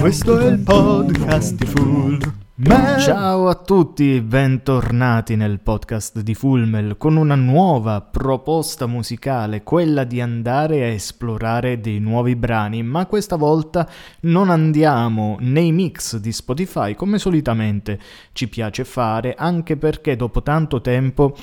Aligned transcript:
Questo 0.00 0.38
è 0.38 0.46
il 0.46 0.60
podcast 0.60 1.56
di 1.56 1.66
Full 1.66 2.18
Mel. 2.54 3.00
Ciao 3.00 3.48
a 3.48 3.54
tutti, 3.54 4.18
bentornati 4.22 5.36
nel 5.36 5.60
podcast 5.60 6.20
di 6.20 6.34
Fulmel 6.34 6.96
con 6.96 7.16
una 7.16 7.34
nuova 7.34 8.00
proposta 8.00 8.86
musicale, 8.86 9.62
quella 9.62 10.04
di 10.04 10.22
andare 10.22 10.84
a 10.84 10.86
esplorare 10.86 11.80
dei 11.80 11.98
nuovi 11.98 12.34
brani, 12.34 12.82
ma 12.82 13.04
questa 13.04 13.36
volta 13.36 13.86
non 14.20 14.48
andiamo 14.48 15.36
nei 15.40 15.70
mix 15.70 16.16
di 16.16 16.32
Spotify 16.32 16.94
come 16.94 17.18
solitamente 17.18 18.00
ci 18.32 18.48
piace 18.48 18.86
fare, 18.86 19.34
anche 19.34 19.76
perché 19.76 20.16
dopo 20.16 20.42
tanto 20.42 20.80
tempo 20.80 21.36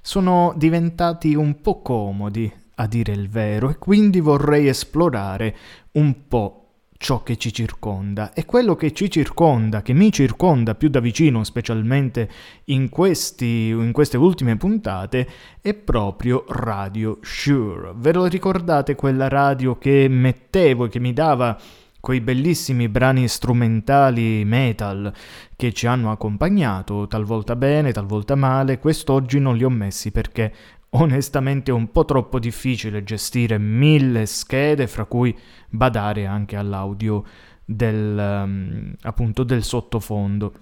sono 0.00 0.54
diventati 0.56 1.34
un 1.34 1.60
po' 1.60 1.82
comodi, 1.82 2.50
a 2.76 2.86
dire 2.86 3.12
il 3.12 3.28
vero, 3.28 3.68
e 3.68 3.78
quindi 3.78 4.20
vorrei 4.20 4.68
esplorare 4.68 5.56
un 5.92 6.28
po' 6.28 6.60
ciò 6.98 7.22
che 7.22 7.36
ci 7.36 7.52
circonda 7.52 8.32
e 8.32 8.44
quello 8.44 8.74
che 8.74 8.92
ci 8.92 9.10
circonda, 9.10 9.82
che 9.82 9.92
mi 9.92 10.12
circonda 10.12 10.74
più 10.74 10.88
da 10.88 11.00
vicino, 11.00 11.44
specialmente 11.44 12.30
in, 12.64 12.88
questi, 12.88 13.68
in 13.68 13.92
queste 13.92 14.16
ultime 14.16 14.56
puntate, 14.56 15.28
è 15.60 15.74
proprio 15.74 16.44
Radio 16.48 17.18
Shure. 17.22 17.92
Ve 17.96 18.12
lo 18.12 18.26
ricordate 18.26 18.94
quella 18.94 19.28
radio 19.28 19.78
che 19.78 20.06
mettevo 20.08 20.86
e 20.86 20.88
che 20.88 21.00
mi 21.00 21.12
dava 21.12 21.58
quei 22.06 22.20
bellissimi 22.20 22.88
brani 22.88 23.26
strumentali 23.26 24.44
metal 24.44 25.12
che 25.56 25.72
ci 25.72 25.88
hanno 25.88 26.12
accompagnato, 26.12 27.08
talvolta 27.08 27.56
bene, 27.56 27.90
talvolta 27.90 28.36
male, 28.36 28.78
quest'oggi 28.78 29.40
non 29.40 29.56
li 29.56 29.64
ho 29.64 29.70
messi 29.70 30.12
perché 30.12 30.52
onestamente 31.00 31.70
un 31.72 31.90
po' 31.90 32.04
troppo 32.04 32.38
difficile 32.38 33.02
gestire 33.02 33.58
mille 33.58 34.26
schede, 34.26 34.86
fra 34.86 35.04
cui 35.04 35.36
badare 35.68 36.26
anche 36.26 36.56
all'audio 36.56 37.24
del, 37.64 38.42
um, 38.44 38.94
appunto 39.02 39.42
del 39.42 39.62
sottofondo. 39.62 40.52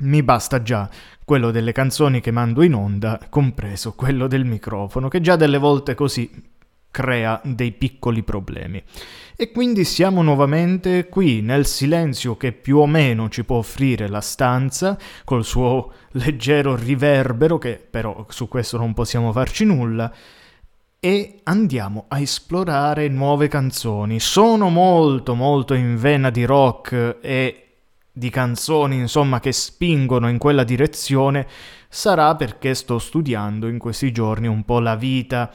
Mi 0.00 0.22
basta 0.22 0.62
già 0.62 0.88
quello 1.24 1.50
delle 1.50 1.72
canzoni 1.72 2.20
che 2.20 2.30
mando 2.30 2.62
in 2.62 2.74
onda, 2.74 3.20
compreso 3.28 3.92
quello 3.94 4.26
del 4.26 4.44
microfono, 4.44 5.08
che 5.08 5.20
già 5.20 5.36
delle 5.36 5.58
volte 5.58 5.94
così 5.94 6.50
crea 6.92 7.40
dei 7.42 7.72
piccoli 7.72 8.22
problemi. 8.22 8.80
E 9.34 9.50
quindi 9.50 9.82
siamo 9.82 10.22
nuovamente 10.22 11.08
qui 11.08 11.40
nel 11.40 11.66
silenzio 11.66 12.36
che 12.36 12.52
più 12.52 12.76
o 12.78 12.86
meno 12.86 13.28
ci 13.28 13.42
può 13.42 13.56
offrire 13.56 14.06
la 14.06 14.20
stanza, 14.20 14.96
col 15.24 15.44
suo 15.44 15.92
leggero 16.12 16.76
riverbero, 16.76 17.58
che 17.58 17.84
però 17.90 18.24
su 18.28 18.46
questo 18.46 18.76
non 18.76 18.94
possiamo 18.94 19.32
farci 19.32 19.64
nulla, 19.64 20.12
e 21.00 21.40
andiamo 21.42 22.04
a 22.06 22.20
esplorare 22.20 23.08
nuove 23.08 23.48
canzoni. 23.48 24.20
Sono 24.20 24.68
molto 24.68 25.34
molto 25.34 25.74
in 25.74 25.96
vena 25.96 26.30
di 26.30 26.44
rock 26.44 27.16
e 27.20 27.66
di 28.12 28.30
canzoni, 28.30 28.96
insomma, 28.96 29.40
che 29.40 29.50
spingono 29.50 30.28
in 30.28 30.38
quella 30.38 30.62
direzione, 30.62 31.48
sarà 31.88 32.36
perché 32.36 32.74
sto 32.74 32.98
studiando 32.98 33.66
in 33.66 33.78
questi 33.78 34.12
giorni 34.12 34.46
un 34.46 34.62
po' 34.64 34.78
la 34.78 34.94
vita 34.94 35.50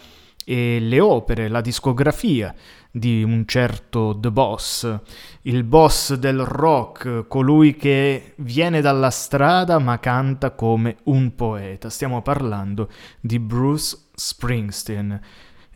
e 0.50 0.80
le 0.80 1.02
opere, 1.02 1.50
la 1.50 1.60
discografia 1.60 2.56
di 2.90 3.22
un 3.22 3.46
certo 3.46 4.18
The 4.18 4.32
Boss, 4.32 5.00
il 5.42 5.66
boss 5.66 6.14
del 6.14 6.40
rock, 6.46 7.28
colui 7.28 7.76
che 7.76 8.32
viene 8.38 8.80
dalla 8.80 9.10
strada 9.10 9.78
ma 9.78 10.00
canta 10.00 10.52
come 10.52 11.00
un 11.04 11.36
poeta. 11.36 11.90
Stiamo 11.90 12.22
parlando 12.22 12.90
di 13.20 13.40
Bruce 13.40 13.98
Springsteen. 14.16 15.20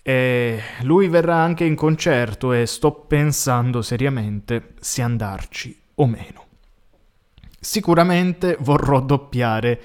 E 0.02 0.62
lui 0.84 1.10
verrà 1.10 1.36
anche 1.36 1.66
in 1.66 1.76
concerto 1.76 2.54
e 2.54 2.66
sto 2.66 2.94
pensando 2.94 3.82
seriamente 3.82 4.76
se 4.80 5.02
andarci 5.02 5.78
o 5.96 6.08
meno. 6.08 6.46
Sicuramente 7.60 8.56
vorrò 8.62 9.02
doppiare 9.02 9.82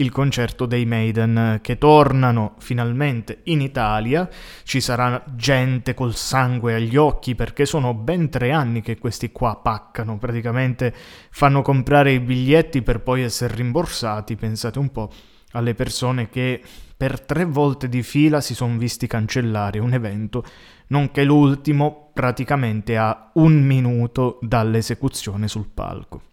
il 0.00 0.10
concerto 0.10 0.66
dei 0.66 0.86
Maiden 0.86 1.60
che 1.62 1.78
tornano 1.78 2.54
finalmente 2.58 3.40
in 3.44 3.60
Italia. 3.60 4.28
Ci 4.64 4.80
sarà 4.80 5.22
gente 5.34 5.94
col 5.94 6.14
sangue 6.14 6.74
agli 6.74 6.96
occhi 6.96 7.34
perché 7.34 7.66
sono 7.66 7.94
ben 7.94 8.30
tre 8.30 8.50
anni 8.50 8.80
che 8.80 8.98
questi 8.98 9.30
qua 9.30 9.56
paccano, 9.56 10.18
praticamente 10.18 10.92
fanno 11.30 11.62
comprare 11.62 12.12
i 12.12 12.20
biglietti 12.20 12.82
per 12.82 13.00
poi 13.00 13.22
essere 13.22 13.54
rimborsati, 13.54 14.36
pensate 14.36 14.78
un 14.78 14.90
po' 14.90 15.10
alle 15.52 15.74
persone 15.74 16.28
che 16.28 16.62
per 16.96 17.20
tre 17.20 17.44
volte 17.44 17.88
di 17.88 18.02
fila 18.02 18.40
si 18.40 18.54
sono 18.54 18.76
visti 18.76 19.06
cancellare 19.06 19.78
un 19.78 19.92
evento, 19.94 20.44
nonché 20.88 21.24
l'ultimo 21.24 22.10
praticamente 22.12 22.96
a 22.96 23.30
un 23.34 23.62
minuto 23.62 24.38
dall'esecuzione 24.42 25.48
sul 25.48 25.68
palco 25.72 26.28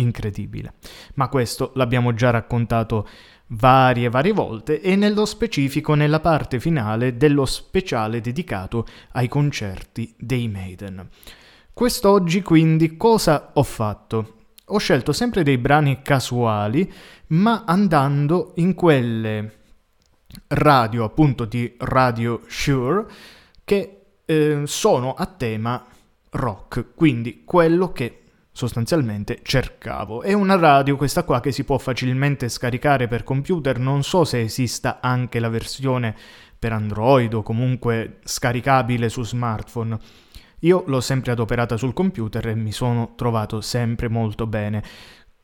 incredibile. 0.00 0.74
Ma 1.14 1.28
questo 1.28 1.72
l'abbiamo 1.74 2.14
già 2.14 2.30
raccontato 2.30 3.08
varie 3.52 4.08
varie 4.08 4.32
volte 4.32 4.80
e 4.80 4.94
nello 4.96 5.24
specifico 5.24 5.94
nella 5.94 6.20
parte 6.20 6.60
finale 6.60 7.16
dello 7.16 7.44
speciale 7.46 8.20
dedicato 8.20 8.86
ai 9.12 9.28
concerti 9.28 10.14
dei 10.18 10.48
Maiden. 10.48 11.08
Quest'oggi 11.72 12.42
quindi 12.42 12.96
cosa 12.96 13.50
ho 13.54 13.62
fatto? 13.62 14.34
Ho 14.66 14.78
scelto 14.78 15.12
sempre 15.12 15.42
dei 15.42 15.58
brani 15.58 16.02
casuali, 16.02 16.92
ma 17.28 17.64
andando 17.66 18.52
in 18.56 18.74
quelle 18.74 19.54
radio 20.48 21.04
appunto 21.04 21.44
di 21.44 21.74
Radio 21.78 22.42
Sure 22.46 23.04
che 23.64 24.02
eh, 24.24 24.62
sono 24.64 25.14
a 25.14 25.26
tema 25.26 25.84
rock, 26.30 26.94
quindi 26.94 27.42
quello 27.44 27.90
che 27.92 28.20
sostanzialmente 28.52 29.40
cercavo. 29.42 30.22
È 30.22 30.32
una 30.32 30.56
radio 30.56 30.96
questa 30.96 31.24
qua 31.24 31.40
che 31.40 31.52
si 31.52 31.64
può 31.64 31.78
facilmente 31.78 32.48
scaricare 32.48 33.08
per 33.08 33.22
computer, 33.22 33.78
non 33.78 34.02
so 34.02 34.24
se 34.24 34.40
esista 34.40 34.98
anche 35.00 35.38
la 35.38 35.48
versione 35.48 36.14
per 36.58 36.72
Android 36.72 37.32
o 37.32 37.42
comunque 37.42 38.18
scaricabile 38.24 39.08
su 39.08 39.22
smartphone. 39.22 39.98
Io 40.60 40.84
l'ho 40.86 41.00
sempre 41.00 41.32
adoperata 41.32 41.76
sul 41.78 41.94
computer 41.94 42.48
e 42.48 42.54
mi 42.54 42.72
sono 42.72 43.14
trovato 43.16 43.62
sempre 43.62 44.08
molto 44.08 44.46
bene. 44.46 44.82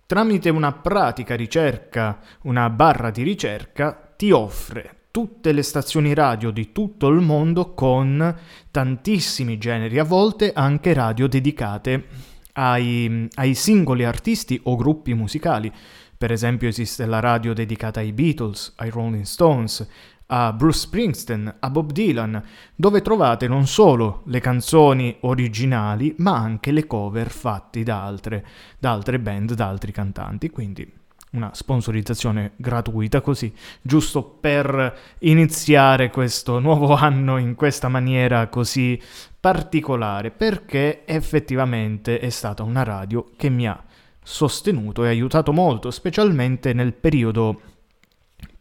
Tramite 0.04 0.50
una 0.50 0.72
pratica 0.72 1.34
ricerca, 1.34 2.20
una 2.42 2.68
barra 2.68 3.10
di 3.10 3.22
ricerca, 3.22 4.12
ti 4.14 4.30
offre 4.30 4.96
tutte 5.10 5.52
le 5.52 5.62
stazioni 5.62 6.12
radio 6.12 6.50
di 6.50 6.72
tutto 6.72 7.08
il 7.08 7.22
mondo 7.22 7.72
con 7.72 8.36
tantissimi 8.70 9.56
generi, 9.56 9.98
a 9.98 10.04
volte 10.04 10.52
anche 10.52 10.92
radio 10.92 11.26
dedicate 11.26 12.34
ai, 12.56 13.28
ai 13.34 13.54
singoli 13.54 14.04
artisti 14.04 14.58
o 14.64 14.76
gruppi 14.76 15.14
musicali. 15.14 15.72
Per 16.18 16.32
esempio 16.32 16.68
esiste 16.68 17.04
la 17.06 17.20
radio 17.20 17.52
dedicata 17.52 18.00
ai 18.00 18.12
Beatles, 18.12 18.74
ai 18.76 18.90
Rolling 18.90 19.24
Stones, 19.24 19.86
a 20.28 20.52
Bruce 20.52 20.78
Springsteen, 20.78 21.56
a 21.60 21.70
Bob 21.70 21.92
Dylan, 21.92 22.42
dove 22.74 23.02
trovate 23.02 23.46
non 23.46 23.66
solo 23.66 24.22
le 24.26 24.40
canzoni 24.40 25.16
originali, 25.20 26.14
ma 26.18 26.36
anche 26.36 26.72
le 26.72 26.86
cover 26.86 27.30
fatte 27.30 27.82
da 27.82 28.02
altre, 28.02 28.44
da 28.78 28.92
altre 28.92 29.20
band, 29.20 29.52
da 29.52 29.68
altri 29.68 29.92
cantanti. 29.92 30.50
Quindi 30.50 30.90
una 31.32 31.50
sponsorizzazione 31.52 32.52
gratuita 32.56 33.20
così, 33.20 33.52
giusto 33.82 34.22
per 34.22 34.98
iniziare 35.20 36.10
questo 36.10 36.58
nuovo 36.58 36.94
anno 36.96 37.36
in 37.36 37.54
questa 37.54 37.88
maniera 37.88 38.48
così 38.48 39.00
particolare, 39.46 40.32
perché 40.32 41.06
effettivamente 41.06 42.18
è 42.18 42.30
stata 42.30 42.64
una 42.64 42.82
radio 42.82 43.30
che 43.36 43.48
mi 43.48 43.68
ha 43.68 43.80
sostenuto 44.20 45.04
e 45.04 45.08
aiutato 45.08 45.52
molto, 45.52 45.92
specialmente 45.92 46.72
nel 46.72 46.92
periodo 46.92 47.60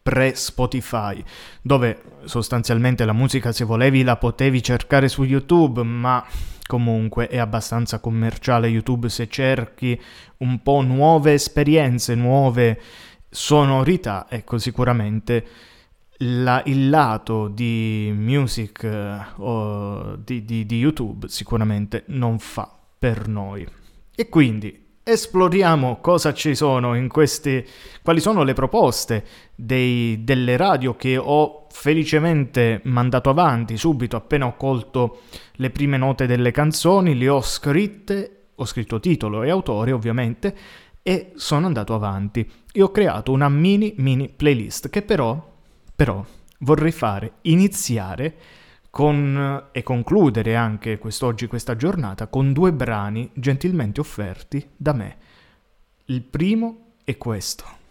pre-Spotify, 0.04 1.24
dove 1.64 2.04
sostanzialmente 2.26 3.04
la 3.04 3.14
musica 3.14 3.52
se 3.52 3.64
volevi 3.64 4.04
la 4.04 4.18
potevi 4.18 4.62
cercare 4.62 5.08
su 5.08 5.24
YouTube, 5.24 5.82
ma 5.82 6.24
Comunque 6.68 7.28
è 7.28 7.38
abbastanza 7.38 8.00
commerciale 8.00 8.68
YouTube 8.68 9.08
se 9.08 9.30
cerchi 9.30 10.02
un 10.38 10.64
po' 10.64 10.82
nuove 10.82 11.34
esperienze, 11.34 12.16
nuove 12.16 12.82
sonorità, 13.30 14.26
ecco 14.28 14.58
sicuramente 14.58 15.46
la, 16.20 16.62
il 16.66 16.90
lato 16.90 17.48
di 17.48 18.14
music 18.16 18.84
uh, 19.38 20.18
di, 20.24 20.46
di, 20.46 20.66
di 20.66 20.78
YouTube 20.78 21.28
sicuramente 21.28 22.04
non 22.08 22.40
fa 22.40 22.72
per 22.98 23.28
noi. 23.28 23.68
E 24.16 24.30
quindi 24.30 24.84
esploriamo 25.04 26.00
cosa 26.02 26.34
ci 26.34 26.56
sono 26.56 26.96
in 26.96 27.10
questi, 27.10 27.64
quali 28.02 28.20
sono 28.20 28.44
le 28.44 28.54
proposte 28.54 29.24
dei, 29.54 30.24
delle 30.24 30.58
radio 30.58 30.96
che 30.96 31.18
ho 31.18 31.68
felicemente 31.70 32.80
mandato 32.86 33.30
avanti 33.30 33.78
subito 33.78 34.16
appena 34.16 34.48
ho 34.48 34.56
colto 34.56 35.22
le 35.56 35.70
prime 35.70 35.98
note 35.98 36.26
delle 36.26 36.52
canzoni, 36.52 37.16
le 37.16 37.30
ho 37.30 37.42
scritte, 37.42 38.48
ho 38.56 38.66
scritto 38.66 39.00
titolo 39.00 39.44
e 39.44 39.50
autore 39.50 39.92
ovviamente 39.92 40.56
e 41.04 41.34
sono 41.36 41.68
andato 41.68 41.94
avanti 41.94 42.50
e 42.72 42.82
ho 42.82 42.90
creato 42.90 43.32
una 43.32 43.48
mini 43.48 43.94
mini 43.98 44.28
playlist 44.28 44.90
che 44.90 45.04
però, 45.04 45.55
però 45.96 46.24
vorrei 46.60 46.92
fare 46.92 47.34
iniziare 47.42 48.36
con, 48.90 49.68
e 49.72 49.84
concludere 49.84 50.56
anche 50.56 50.98
quest'oggi 50.98 51.48
questa 51.48 51.76
giornata 51.76 52.28
con 52.28 52.54
due 52.54 52.72
brani 52.72 53.30
gentilmente 53.34 54.00
offerti 54.00 54.70
da 54.76 54.94
me. 54.94 55.18
Il 56.06 56.22
primo 56.22 56.94
è 57.04 57.18
questo. 57.18 57.85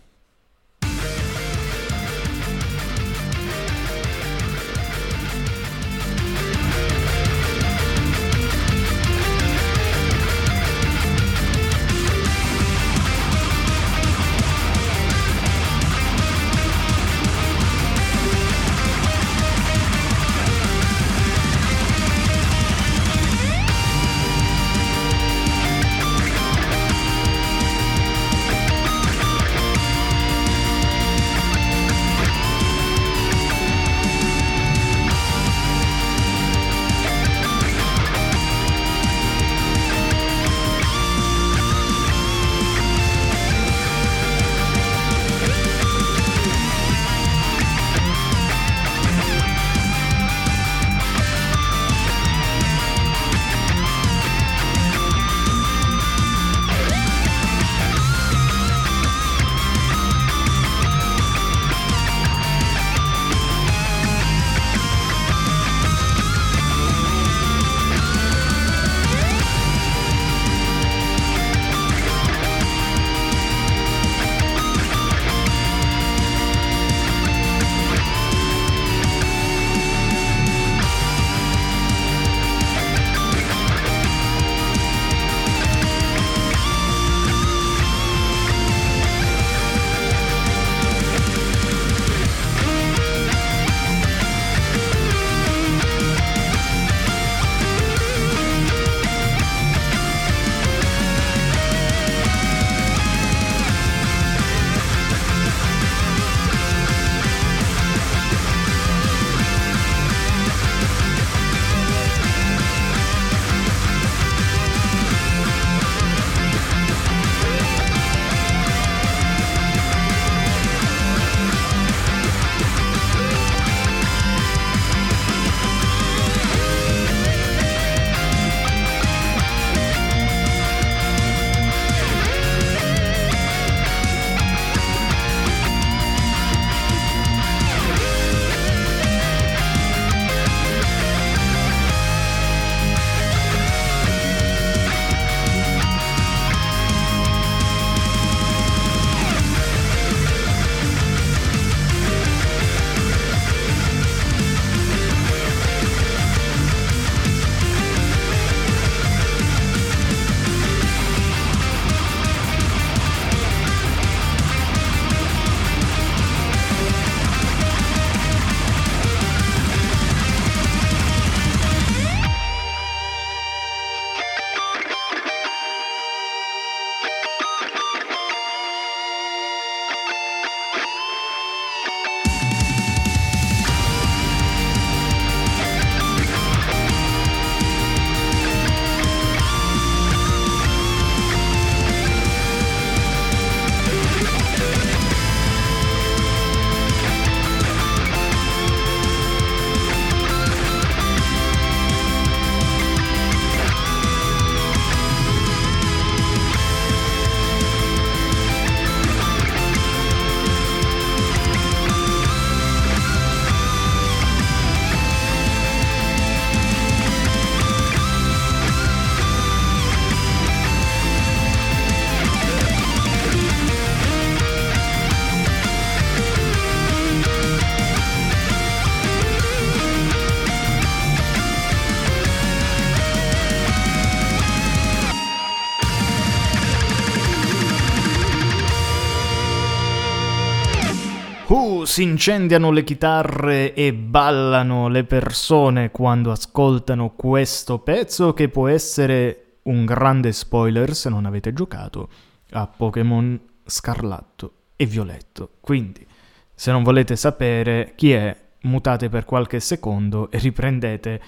Si 241.84 242.03
incendiano 242.03 242.70
le 242.70 242.84
chitarre 242.84 243.74
e 243.74 243.93
ballano 243.93 244.88
le 244.88 245.05
persone 245.05 245.91
quando 245.91 246.31
ascoltano 246.31 247.10
questo 247.10 247.79
pezzo 247.79 248.34
che 248.34 248.48
può 248.48 248.69
essere 248.69 249.58
un 249.64 249.84
grande 249.84 250.32
spoiler 250.32 250.94
se 250.94 251.08
non 251.08 251.26
avete 251.26 251.53
giocato 251.53 252.08
a 252.50 252.67
Pokémon 252.67 253.41
Scarlatto 253.64 254.53
e 254.76 254.86
Violetto. 254.86 255.53
Quindi, 255.60 256.06
se 256.55 256.70
non 256.70 256.82
volete 256.82 257.17
sapere 257.17 257.93
chi 257.96 258.12
è, 258.12 258.36
mutate 258.62 259.08
per 259.08 259.24
qualche 259.24 259.60
secondo 259.60 260.31
e 260.31 260.38
riprendete 260.38 261.20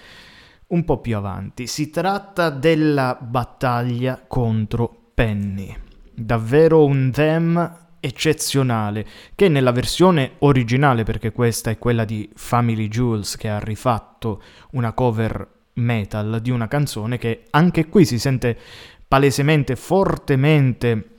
un 0.68 0.84
po' 0.84 0.98
più 1.00 1.16
avanti. 1.16 1.66
Si 1.66 1.90
tratta 1.90 2.50
della 2.50 3.16
battaglia 3.20 4.22
contro 4.26 5.10
Penny. 5.14 5.74
Davvero 6.12 6.84
un 6.84 7.10
them 7.12 7.85
eccezionale 8.00 9.06
che 9.34 9.48
nella 9.48 9.72
versione 9.72 10.32
originale, 10.38 11.02
perché 11.02 11.32
questa 11.32 11.70
è 11.70 11.78
quella 11.78 12.04
di 12.04 12.28
Family 12.34 12.88
Jules 12.88 13.36
che 13.36 13.48
ha 13.48 13.58
rifatto 13.58 14.42
una 14.72 14.92
cover 14.92 15.54
metal 15.74 16.40
di 16.40 16.50
una 16.50 16.68
canzone 16.68 17.18
che 17.18 17.44
anche 17.50 17.88
qui 17.88 18.04
si 18.04 18.18
sente 18.18 18.58
palesemente, 19.06 19.76
fortemente 19.76 21.10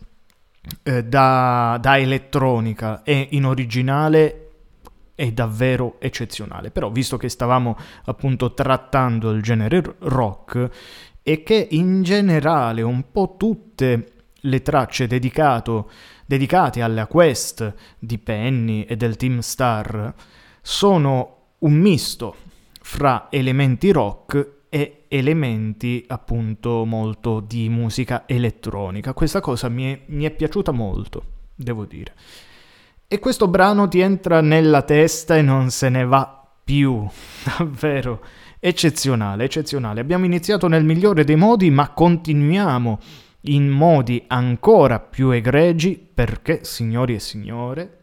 eh, 0.83 1.03
da, 1.03 1.77
da 1.79 1.97
elettronica 1.97 3.03
e 3.03 3.27
in 3.31 3.45
originale 3.45 4.43
è 5.15 5.31
davvero 5.31 5.95
eccezionale. 5.99 6.69
Però, 6.69 6.91
visto 6.91 7.17
che 7.17 7.29
stavamo 7.29 7.75
appunto 8.05 8.53
trattando 8.53 9.31
il 9.31 9.41
genere 9.41 9.95
rock 9.99 10.69
e 11.23 11.43
che 11.43 11.67
in 11.71 12.03
generale 12.03 12.81
un 12.83 13.11
po' 13.11 13.35
tutte 13.37 14.11
le 14.41 14.61
tracce 14.61 15.07
dedicato, 15.07 15.89
dedicate 16.27 16.81
alla 16.83 17.07
quest 17.07 17.73
di 17.97 18.19
Penny 18.19 18.83
e 18.83 18.95
del 18.95 19.15
Team 19.15 19.39
Star 19.39 20.13
sono 20.61 21.35
un 21.59 21.73
misto 21.73 22.35
fra 22.81 23.27
elementi 23.31 23.91
rock 23.91 24.55
e 24.69 25.05
elementi 25.07 26.03
appunto 26.07 26.85
molto 26.85 27.39
di 27.39 27.69
musica 27.69 28.23
elettronica. 28.27 29.13
Questa 29.13 29.39
cosa 29.39 29.69
mi 29.69 29.93
è, 29.93 30.01
mi 30.07 30.25
è 30.25 30.31
piaciuta 30.31 30.71
molto, 30.71 31.23
devo 31.55 31.85
dire. 31.85 32.13
E 33.07 33.19
questo 33.19 33.47
brano 33.47 33.87
ti 33.87 34.01
entra 34.01 34.41
nella 34.41 34.81
testa 34.81 35.37
e 35.37 35.41
non 35.41 35.71
se 35.71 35.87
ne 35.87 36.05
va 36.05 36.45
più, 36.63 37.07
davvero 37.57 38.21
eccezionale, 38.59 39.45
eccezionale. 39.45 40.01
Abbiamo 40.01 40.25
iniziato 40.25 40.67
nel 40.67 40.83
migliore 40.83 41.23
dei 41.23 41.37
modi, 41.37 41.69
ma 41.69 41.89
continuiamo 41.91 42.99
in 43.47 43.69
modi 43.69 44.23
ancora 44.27 44.99
più 44.99 45.29
egregi 45.29 45.97
perché, 45.97 46.63
signori 46.63 47.15
e 47.15 47.19
signore, 47.19 47.97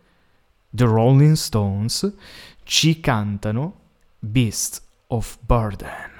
The 0.70 0.84
Rolling 0.84 1.34
Stones 1.34 2.12
ci 2.64 3.00
cantano 3.00 3.80
Beast 4.18 4.82
of 5.08 5.38
Burden. 5.40 6.13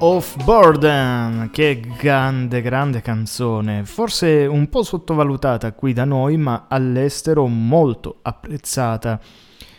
Of 0.00 0.44
Burden, 0.44 1.48
che 1.50 1.80
grande, 1.98 2.60
grande 2.60 3.00
canzone, 3.00 3.86
forse 3.86 4.44
un 4.44 4.68
po' 4.68 4.82
sottovalutata 4.82 5.72
qui 5.72 5.94
da 5.94 6.04
noi, 6.04 6.36
ma 6.36 6.66
all'estero 6.68 7.46
molto 7.46 8.18
apprezzata. 8.20 9.18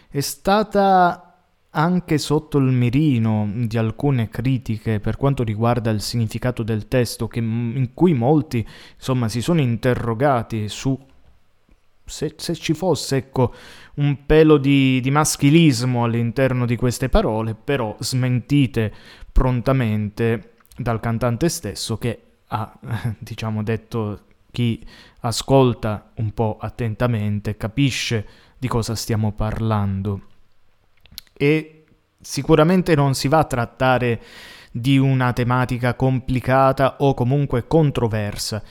È 0.10 0.20
stata 0.20 1.36
anche 1.70 2.18
sotto 2.18 2.58
il 2.58 2.72
mirino 2.72 3.48
di 3.54 3.78
alcune 3.78 4.30
critiche 4.30 5.00
per 5.00 5.16
quanto 5.16 5.44
riguarda 5.44 5.92
il 5.92 6.02
significato 6.02 6.64
del 6.64 6.88
testo, 6.88 7.28
che, 7.28 7.38
in 7.38 7.90
cui 7.94 8.16
molti 8.16 8.68
insomma 8.96 9.30
si 9.30 9.42
sono 9.42 9.62
interrogati 9.62 10.68
su 10.70 11.00
se, 12.04 12.34
se 12.36 12.56
ci 12.56 12.74
fosse 12.74 13.18
ecco, 13.18 13.54
un 13.96 14.26
pelo 14.26 14.58
di, 14.58 15.00
di 15.02 15.12
maschilismo 15.12 16.04
all'interno 16.04 16.66
di 16.66 16.76
queste 16.76 17.10
parole, 17.10 17.56
però 17.56 17.96
smentite 18.00 18.94
prontamente 19.36 20.54
dal 20.78 21.02
cantante 21.02 21.50
stesso 21.50 21.98
che 21.98 22.22
ha, 22.48 22.72
diciamo, 23.20 23.64
detto 23.64 24.22
chi 24.50 24.82
ascolta 25.20 26.12
un 26.16 26.34
po' 26.34 26.56
attentamente 26.58 27.58
capisce 27.58 28.26
di 28.58 28.70
cosa 28.70 28.96
stiamo 28.96 29.34
parlando. 29.34 30.22
E 31.34 31.84
sicuramente 32.22 32.96
non 32.96 33.14
si 33.14 33.28
va 33.28 33.40
a 33.40 33.44
trattare 33.44 34.22
di 34.72 34.98
una 34.98 35.34
tematica 35.34 35.96
complicata 35.96 36.96
o 37.00 37.14
comunque 37.14 37.68
controversa, 37.68 38.64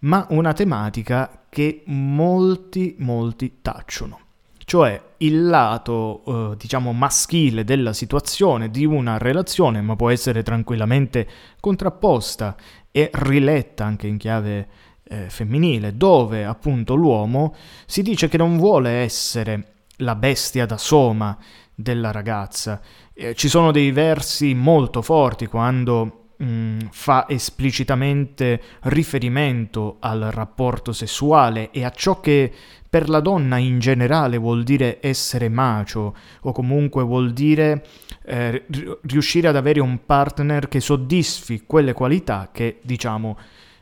ma 0.00 0.26
una 0.28 0.52
tematica 0.52 1.44
che 1.48 1.82
molti, 1.86 2.94
molti 2.98 3.60
tacciono 3.62 4.28
cioè 4.70 5.02
il 5.16 5.48
lato, 5.48 6.52
eh, 6.52 6.56
diciamo, 6.56 6.92
maschile 6.92 7.64
della 7.64 7.92
situazione, 7.92 8.70
di 8.70 8.84
una 8.84 9.18
relazione, 9.18 9.80
ma 9.80 9.96
può 9.96 10.10
essere 10.10 10.44
tranquillamente 10.44 11.26
contrapposta 11.58 12.54
e 12.92 13.10
riletta 13.12 13.84
anche 13.84 14.06
in 14.06 14.16
chiave 14.16 14.68
eh, 15.08 15.28
femminile, 15.28 15.96
dove 15.96 16.44
appunto 16.44 16.94
l'uomo 16.94 17.52
si 17.84 18.02
dice 18.02 18.28
che 18.28 18.36
non 18.36 18.58
vuole 18.58 18.90
essere 18.90 19.72
la 19.96 20.14
bestia 20.14 20.66
da 20.66 20.78
soma 20.78 21.36
della 21.74 22.12
ragazza. 22.12 22.80
Eh, 23.12 23.34
ci 23.34 23.48
sono 23.48 23.72
dei 23.72 23.90
versi 23.90 24.54
molto 24.54 25.02
forti 25.02 25.46
quando 25.46 26.19
mm, 26.42 26.78
fa 26.90 27.26
esplicitamente 27.28 28.60
riferimento 28.82 29.96
al 30.00 30.28
rapporto 30.30 30.92
sessuale 30.92 31.70
e 31.70 31.84
a 31.84 31.90
ciò 31.90 32.20
che 32.20 32.52
per 32.90 33.08
la 33.08 33.20
donna 33.20 33.56
in 33.56 33.78
generale 33.78 34.36
vuol 34.36 34.64
dire 34.64 34.98
essere 35.00 35.48
macio 35.48 36.16
o 36.40 36.52
comunque 36.52 37.04
vuol 37.04 37.32
dire 37.32 37.84
eh, 38.24 38.64
riuscire 39.02 39.46
ad 39.46 39.54
avere 39.54 39.80
un 39.80 40.04
partner 40.04 40.66
che 40.66 40.80
soddisfi 40.80 41.62
quelle 41.66 41.92
qualità 41.92 42.48
che, 42.52 42.80
diciamo, 42.82 43.38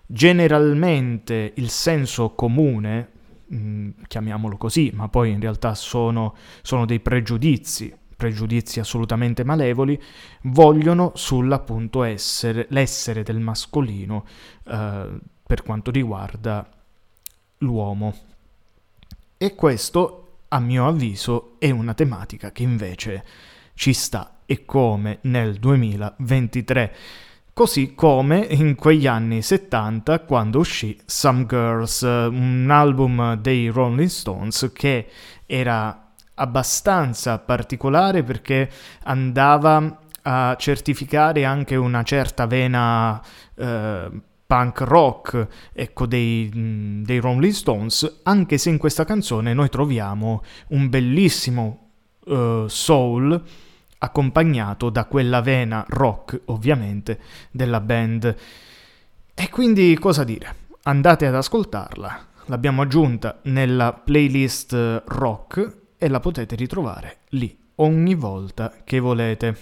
generalmente 0.07 1.53
il 1.57 1.71
senso 1.71 2.31
comune, 2.31 3.09
mh, 3.47 3.57
mm, 3.57 3.91
chiamiamolo 4.07 4.59
così, 4.59 4.91
ma 4.95 5.09
poi 5.09 5.31
in 5.31 5.41
realtà 5.41 5.75
sono, 5.75 6.35
sono 6.63 6.85
dei 6.85 7.01
pregiudizi, 7.01 7.95
pregiudizi 8.19 8.81
assolutamente 8.81 9.45
malevoli, 9.45 9.99
vogliono 10.43 11.13
sull'appunto 11.15 12.03
essere, 12.03 12.67
l'essere 12.71 13.23
del 13.23 13.39
mascolino 13.39 14.27
eh, 14.65 15.19
per 15.47 15.63
quanto 15.63 15.93
riguarda 15.93 16.69
l'uomo. 17.59 18.15
E 19.39 19.55
questo, 19.55 20.39
a 20.49 20.59
mio 20.59 20.89
avviso, 20.89 21.55
è 21.61 21.71
una 21.71 21.95
tematica 21.95 22.51
che 22.51 22.65
invece 22.65 23.25
ci 23.75 23.93
sta 23.93 24.41
e 24.45 24.65
come 24.65 25.19
nel 25.23 25.55
2023 25.55 26.95
così 27.53 27.95
come 27.95 28.39
in 28.51 28.75
quegli 28.75 29.07
anni 29.07 29.43
70 29.43 30.21
quando 30.21 30.59
uscì 30.59 30.99
Some 31.05 31.47
Girls, 31.47 32.03
un 32.03 32.69
album 32.71 33.35
dei 33.35 33.69
Rolling 33.69 34.09
Stones 34.09 34.71
che 34.73 35.09
era 35.45 36.08
abbastanza 36.39 37.39
particolare 37.39 38.23
perché 38.23 38.71
andava 39.05 40.01
a 40.23 40.57
certificare 40.59 41.45
anche 41.45 41.77
una 41.77 42.03
certa 42.03 42.47
vena 42.47 43.21
eh, 43.55 44.11
punk 44.49 44.81
rock 44.81 45.47
ecco, 45.75 46.07
dei, 46.07 47.03
dei 47.05 47.19
Rolling 47.19 47.53
Stones, 47.53 48.21
anche 48.23 48.57
se 48.57 48.71
in 48.71 48.79
questa 48.79 49.05
canzone 49.05 49.53
noi 49.53 49.69
troviamo 49.69 50.43
un 50.69 50.89
bellissimo 50.89 51.91
uh, 52.25 52.67
soul 52.67 53.43
accompagnato 53.99 54.89
da 54.89 55.05
quella 55.05 55.43
vena 55.43 55.85
rock, 55.89 56.41
ovviamente, 56.47 57.21
della 57.51 57.81
band. 57.81 58.37
E 59.35 59.49
quindi 59.51 59.99
cosa 59.99 60.25
dire? 60.25 60.55
Andate 60.85 61.27
ad 61.27 61.35
ascoltarla. 61.35 62.27
L'abbiamo 62.47 62.83
aggiunta 62.83 63.41
nella 63.43 63.93
playlist 63.93 65.03
rock 65.05 65.77
e 65.99 66.09
la 66.09 66.21
potete 66.21 66.57
ritrovare 66.57 67.19
lì 67.31 67.57
ogni 67.77 68.15
volta 68.15 68.73
che 68.85 69.01
volete. 69.01 69.57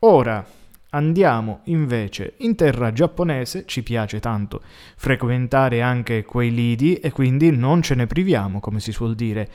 Ora 0.00 0.44
Andiamo 0.90 1.60
invece 1.64 2.34
in 2.38 2.54
terra 2.54 2.94
giapponese, 2.94 3.64
ci 3.66 3.82
piace 3.82 4.20
tanto 4.20 4.62
frequentare 4.96 5.82
anche 5.82 6.24
quei 6.24 6.50
lidi 6.50 6.94
e 6.94 7.12
quindi 7.12 7.50
non 7.50 7.82
ce 7.82 7.94
ne 7.94 8.06
priviamo, 8.06 8.58
come 8.58 8.80
si 8.80 8.90
suol 8.90 9.14
dire, 9.14 9.50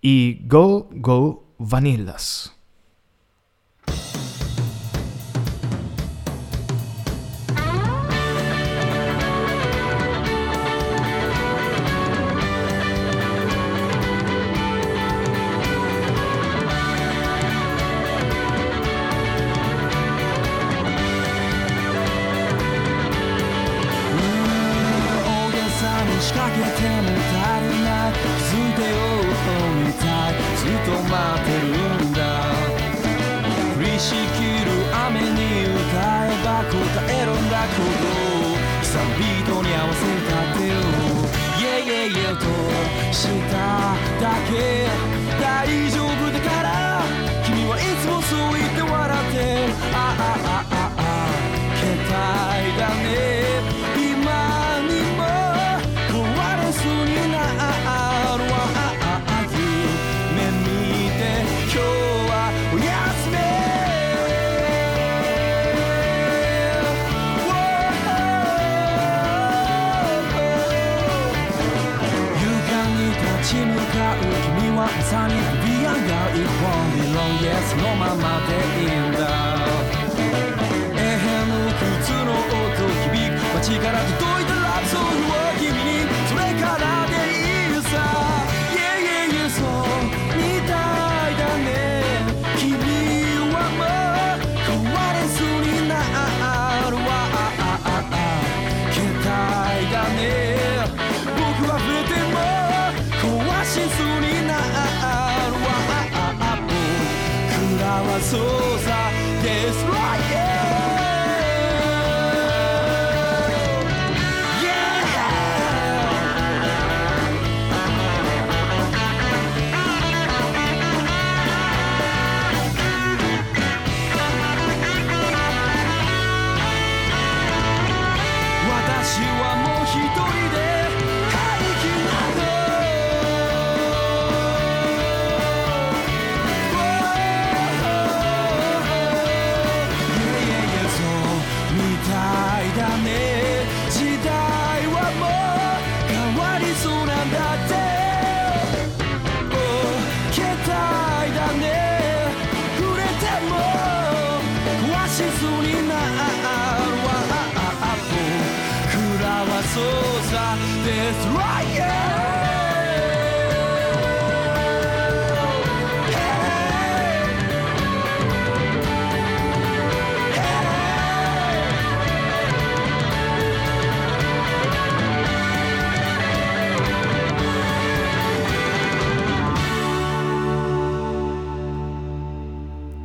i 0.00 0.46
Go 0.46 0.88
Go 0.90 1.52
Vanillas. 1.56 2.57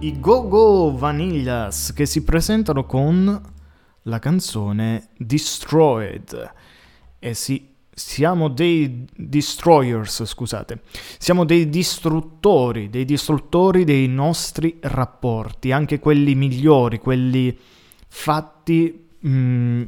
I 0.04 0.20
Go 0.20 0.50
Go 0.50 0.98
Vanillas 0.98 1.94
che 1.94 2.06
si 2.06 2.26
presentano 2.26 2.86
con 2.86 3.42
la 4.02 4.20
canzone 4.20 5.08
Destroyed. 5.18 6.54
E 7.20 7.34
sì, 7.34 7.70
siamo 7.90 8.50
dei 8.50 9.08
destroyers, 9.16 10.26
scusate. 10.26 10.82
Siamo 11.18 11.46
dei 11.46 11.70
distruttori, 11.70 12.90
dei 12.90 13.06
distruttori 13.06 13.86
dei 13.86 14.10
nostri 14.10 14.78
rapporti, 14.82 15.72
anche 15.72 16.00
quelli 16.00 16.36
migliori, 16.36 17.00
quelli 17.00 17.58
fatti 18.10 19.08
mh, 19.20 19.30
mm, 19.30 19.84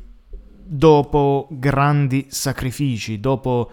dopo 0.64 1.50
grandi 1.52 2.28
sacrifici, 2.30 3.20
dopo 3.20 3.70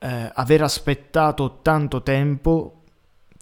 eh, 0.00 0.32
aver 0.34 0.62
aspettato 0.62 1.60
tanto 1.62 2.02
tempo 2.02 2.79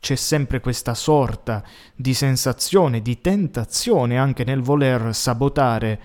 c'è 0.00 0.14
sempre 0.14 0.60
questa 0.60 0.94
sorta 0.94 1.62
di 1.94 2.14
sensazione, 2.14 3.02
di 3.02 3.20
tentazione 3.20 4.18
anche 4.18 4.44
nel 4.44 4.62
voler 4.62 5.14
sabotare 5.14 6.00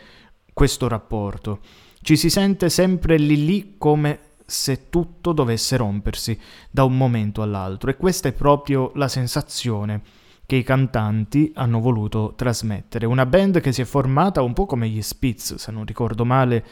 questo 0.54 0.88
rapporto. 0.88 1.60
Ci 2.02 2.18
si 2.18 2.30
sente 2.30 2.70
sempre 2.70 3.18
lì 3.18 3.46
lì 3.46 3.76
come 3.78 4.20
se 4.46 4.90
tutto 4.90 5.32
dovesse 5.32 5.78
rompersi 5.78 6.38
da 6.70 6.84
un 6.84 6.98
momento 6.98 7.42
all'altro 7.42 7.90
e 7.90 7.96
questa 7.96 8.28
è 8.28 8.34
proprio 8.34 8.92
la 8.96 9.08
sensazione 9.08 10.02
che 10.46 10.58
i 10.58 10.64
cantanti 10.64 11.52
hanno 11.56 11.80
voluto 11.80 12.34
trasmettere. 12.36 13.06
Una 13.06 13.26
band 13.26 13.62
che 13.62 13.72
si 13.72 13.82
è 13.82 13.86
formata 13.86 14.42
un 14.42 14.54
po' 14.54 14.66
come 14.66 14.90
gli 14.90 15.02
Spitz, 15.02 15.56
se 15.56 15.72
non 15.72 15.86
ricordo 15.86 16.26
male, 16.26 16.66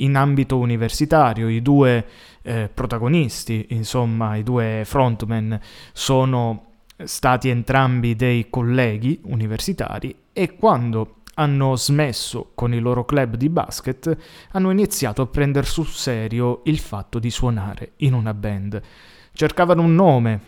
in 0.00 0.16
ambito 0.16 0.58
universitario. 0.58 1.48
I 1.48 1.62
due 1.62 2.04
eh, 2.42 2.70
protagonisti, 2.72 3.66
insomma, 3.70 4.36
i 4.36 4.42
due 4.42 4.82
frontman 4.84 5.58
sono 5.92 6.66
stati 7.04 7.48
entrambi 7.48 8.14
dei 8.14 8.48
colleghi 8.50 9.20
universitari 9.24 10.14
e 10.32 10.54
quando 10.56 11.16
hanno 11.34 11.76
smesso 11.76 12.50
con 12.54 12.74
il 12.74 12.82
loro 12.82 13.04
club 13.04 13.36
di 13.36 13.48
basket 13.48 14.16
hanno 14.52 14.70
iniziato 14.70 15.22
a 15.22 15.26
prendere 15.26 15.66
sul 15.66 15.86
serio 15.86 16.60
il 16.64 16.78
fatto 16.78 17.18
di 17.18 17.30
suonare 17.30 17.92
in 17.98 18.12
una 18.12 18.34
band. 18.34 18.80
Cercavano 19.32 19.82
un 19.82 19.94
nome 19.94 20.40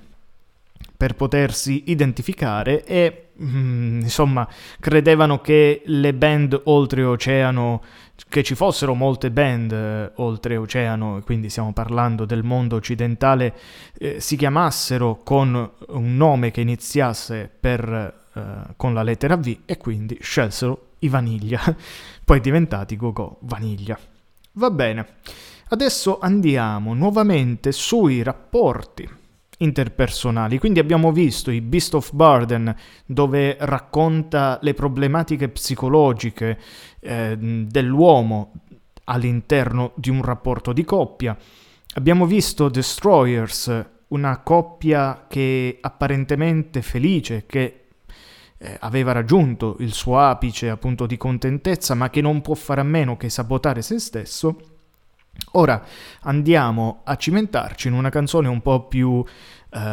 per 0.97 1.15
potersi 1.15 1.85
identificare 1.87 2.85
e 2.85 3.29
mm, 3.43 4.03
insomma 4.03 4.47
credevano 4.79 5.41
che 5.41 5.83
le 5.87 6.15
band 6.15 6.61
oltreoceano 6.65 7.83
che 8.29 8.43
ci 8.43 8.55
fossero 8.55 8.95
molte 8.95 9.31
band 9.31 9.73
eh, 9.73 10.13
oltreoceano, 10.15 11.21
quindi 11.25 11.51
stiamo 11.51 11.73
parlando 11.73 12.25
del 12.25 12.43
mondo 12.43 12.77
occidentale, 12.77 13.55
eh, 13.99 14.21
si 14.21 14.37
chiamassero 14.37 15.21
con 15.23 15.71
un 15.89 16.17
nome 16.17 16.51
che 16.51 16.61
iniziasse 16.61 17.51
per, 17.61 18.15
eh, 18.35 18.75
con 18.77 18.95
la 18.95 19.03
lettera 19.03 19.37
V 19.37 19.59
e 19.67 19.77
quindi 19.77 20.19
scelsero 20.21 20.93
i 21.01 21.09
Vaniglia, 21.09 21.61
poi 22.25 22.41
diventati 22.41 22.97
Gogo 22.97 23.39
Vaniglia. 23.41 23.99
Va 24.53 24.71
bene, 24.71 25.07
adesso 25.69 26.19
andiamo 26.19 26.95
nuovamente 26.95 27.73
sui 27.73 28.23
rapporti 28.23 29.21
interpersonali. 29.63 30.59
Quindi 30.59 30.79
abbiamo 30.79 31.13
visto 31.13 31.51
i 31.51 31.61
Beast 31.61 31.95
of 31.95 32.13
Burden 32.13 32.75
dove 33.07 33.57
racconta 33.61 34.59
le 34.63 34.75
problematiche 34.75 35.49
psicologiche 35.49 36.59
eh, 37.01 37.37
dell'uomo 37.39 38.53
all'interno 39.05 39.93
di 39.97 40.11
un 40.11 40.23
rapporto 40.23 40.73
di 40.73 40.85
coppia. 40.85 41.37
Abbiamo 41.95 42.27
visto 42.27 42.69
Destroyers, 42.69 43.85
una 44.09 44.39
coppia 44.39 45.27
che 45.29 45.79
apparentemente 45.81 46.83
felice, 46.83 47.45
che 47.47 47.85
eh, 48.59 48.77
aveva 48.81 49.13
raggiunto 49.13 49.77
il 49.81 49.93
suo 49.93 50.19
apice 50.19 50.71
appunto 50.71 51.07
di 51.07 51.17
contentezza, 51.17 51.95
ma 51.95 52.11
che 52.11 52.21
non 52.21 52.41
può 52.41 52.55
fare 52.55 52.81
a 52.81 52.85
meno 52.85 53.17
che 53.17 53.29
sabotare 53.29 53.83
se 53.83 53.99
stesso 53.99 54.72
Ora 55.53 55.85
andiamo 56.23 57.01
a 57.05 57.17
cimentarci 57.17 57.89
in 57.89 57.95
una 57.95 58.11
canzone 58.11 58.49
un 58.49 58.63
po' 58.63 58.87
più 58.87 59.09
uh, 59.11 59.25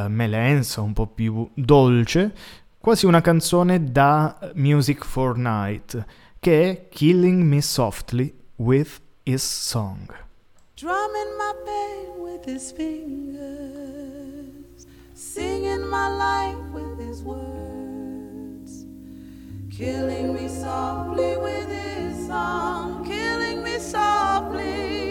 melensa, 0.08 0.82
un 0.82 0.94
po' 0.94 1.08
più 1.08 1.50
dolce, 1.54 2.34
quasi 2.80 3.06
una 3.06 3.22
canzone 3.22 3.92
da 3.92 4.38
Music 4.56 5.04
for 5.04 5.38
Night, 5.38 6.06
che 6.40 6.70
è 6.70 6.88
Killing 6.90 7.44
Me 7.44 7.62
Softly 7.62 8.34
with 8.56 9.02
His 9.24 9.44
Song. 9.44 10.28
Drumming 10.76 11.36
my 11.38 11.54
pain 11.66 12.22
with 12.24 12.46
his 12.46 12.72
fingers, 12.72 13.38
singing 15.14 15.86
my 15.90 16.08
life 16.08 16.72
with 16.72 16.98
his 17.06 17.22
words, 17.22 18.86
killing 19.70 20.34
me 20.34 20.48
softly 20.48 21.36
with 21.36 21.68
his 21.68 22.28
song, 22.28 23.04
killing 23.04 23.62
me 23.62 23.78
softly. 23.78 25.09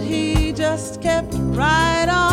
But 0.00 0.08
he 0.08 0.52
just 0.54 1.02
kept 1.02 1.34
right 1.34 2.08
on 2.08 2.29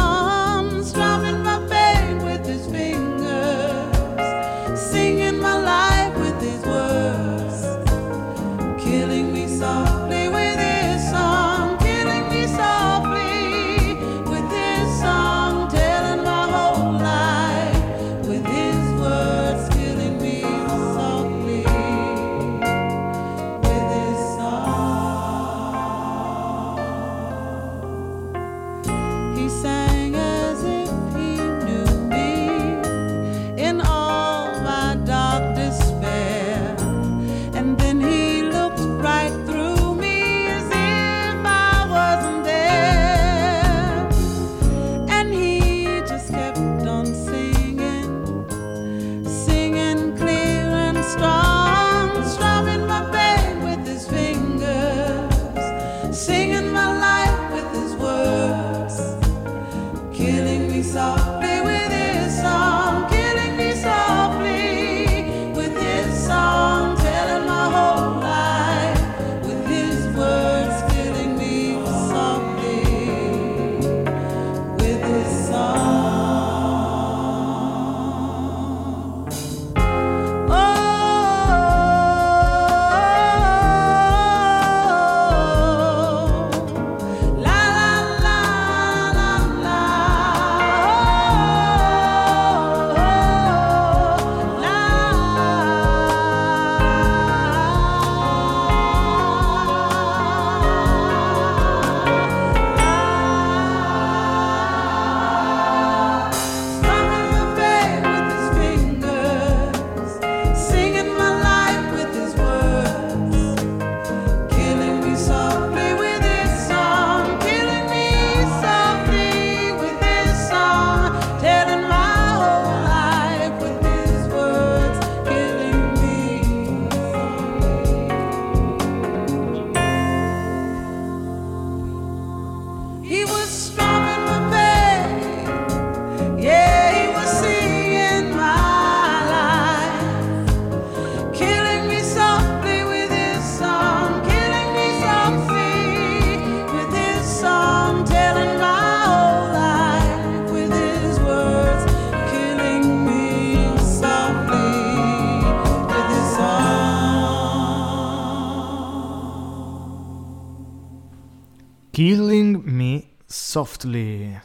Softly. 163.58 164.40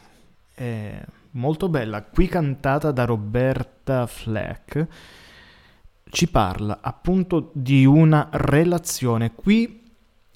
È 0.55 1.05
molto 1.33 1.69
bella, 1.69 2.01
qui 2.01 2.27
cantata 2.27 2.89
da 2.89 3.05
Roberta 3.05 4.07
Fleck. 4.07 4.87
Ci 6.09 6.27
parla 6.29 6.79
appunto 6.81 7.51
di 7.53 7.85
una 7.85 8.29
relazione. 8.31 9.33
Qui 9.35 9.83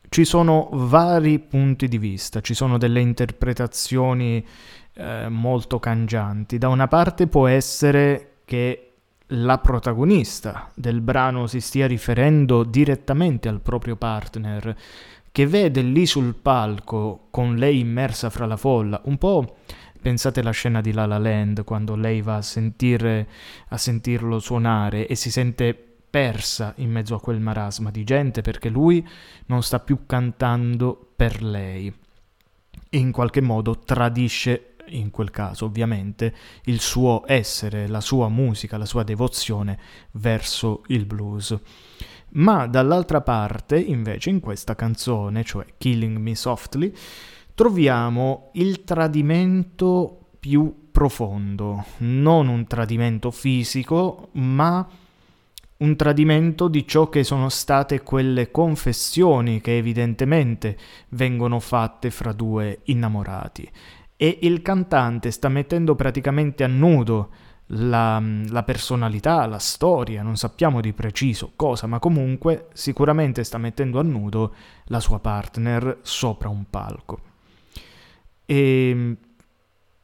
ci 0.10 0.26
sono 0.26 0.70
vari 0.74 1.40
punti 1.40 1.88
di 1.88 1.98
vista, 1.98 2.42
ci 2.42 2.54
sono 2.54 2.78
delle 2.78 3.00
interpretazioni 3.00 4.46
eh, 4.94 5.28
molto 5.28 5.80
cangianti. 5.80 6.60
Da 6.60 6.68
una 6.68 6.88
parte 6.88 7.26
può 7.26 7.48
essere 7.48 8.42
che 8.46 8.92
la 9.32 9.58
protagonista 9.58 10.70
del 10.76 11.02
brano 11.02 11.48
si 11.48 11.62
stia 11.62 11.88
riferendo 11.88 12.64
direttamente 12.64 13.50
al 13.50 13.60
proprio 13.60 13.96
partner, 13.96 14.76
che 15.32 15.46
vede 15.48 15.82
lì 15.82 16.06
sul 16.06 16.36
palco 16.36 17.28
con 17.30 17.56
lei 17.56 17.80
immersa 17.80 18.30
fra 18.30 18.46
la 18.46 18.58
folla, 18.58 19.02
un 19.06 19.18
po' 19.18 19.58
pensate 20.02 20.40
alla 20.40 20.52
scena 20.52 20.82
di 20.82 20.94
La 20.94 21.06
La 21.06 21.18
Land 21.18 21.64
quando 21.64 21.96
lei 21.96 22.22
va 22.22 22.38
a 22.38 22.42
sentire 22.42 23.28
a 23.70 23.78
sentirlo 23.78 24.40
suonare 24.40 25.08
e 25.08 25.16
si 25.16 25.30
sente 25.32 25.74
persa 26.10 26.74
in 26.78 26.90
mezzo 26.90 27.16
a 27.16 27.20
quel 27.20 27.40
marasma 27.40 27.92
di 27.92 28.04
gente 28.04 28.42
perché 28.42 28.70
lui 28.70 29.06
non 29.48 29.62
sta 29.64 29.80
più 29.80 30.06
cantando 30.06 31.12
per 31.16 31.44
lei 31.44 31.94
e 32.90 32.98
in 32.98 33.12
qualche 33.12 33.42
modo 33.42 33.80
tradisce 33.80 34.76
in 34.90 35.12
quel 35.12 35.32
caso 35.32 35.66
ovviamente 35.66 36.34
il 36.66 36.80
suo 36.80 37.24
essere, 37.26 37.88
la 37.88 38.02
sua 38.02 38.30
musica, 38.30 38.78
la 38.78 38.86
sua 38.86 39.04
devozione 39.04 39.78
verso 40.12 40.84
il 40.88 41.06
blues. 41.06 41.58
Ma 42.38 42.68
dall'altra 42.68 43.22
parte, 43.22 43.80
invece, 43.80 44.30
in 44.30 44.40
questa 44.40 44.76
canzone, 44.76 45.44
cioè 45.44 45.66
Killing 45.78 46.18
Me 46.18 46.36
Softly, 46.36 46.94
troviamo 47.56 48.52
il 48.54 48.84
tradimento 48.84 50.28
più 50.40 50.90
profondo, 50.92 51.86
non 51.98 52.48
un 52.48 52.68
tradimento 52.68 53.32
fisico, 53.32 54.30
ma 54.34 54.88
un 55.78 55.96
tradimento 55.96 56.68
di 56.68 56.88
ciò 56.88 57.10
che 57.10 57.24
sono 57.24 57.50
state 57.50 58.02
quelle 58.02 58.50
confessioni 58.50 59.62
che 59.62 59.78
evidentemente 59.78 60.78
vengono 61.10 61.60
fatte 61.60 62.12
fra 62.12 62.34
due 62.34 62.82
innamorati. 62.86 63.70
E 64.16 64.40
il 64.42 64.62
cantante 64.62 65.30
sta 65.32 65.50
mettendo 65.50 65.96
praticamente 65.96 66.64
a 66.64 66.68
nudo 66.68 67.30
la, 67.68 68.22
la 68.50 68.64
personalità, 68.64 69.46
la 69.46 69.60
storia, 69.60 70.24
non 70.24 70.38
sappiamo 70.38 70.80
di 70.82 70.94
preciso 70.94 71.52
cosa, 71.56 71.88
ma 71.88 72.00
comunque 72.00 72.68
sicuramente 72.74 73.44
sta 73.44 73.58
mettendo 73.58 74.00
a 74.00 74.04
nudo 74.04 74.56
la 74.86 75.00
sua 75.00 75.20
partner 75.20 76.00
sopra 76.02 76.50
un 76.50 76.64
palco. 76.70 77.20
E 78.46 79.18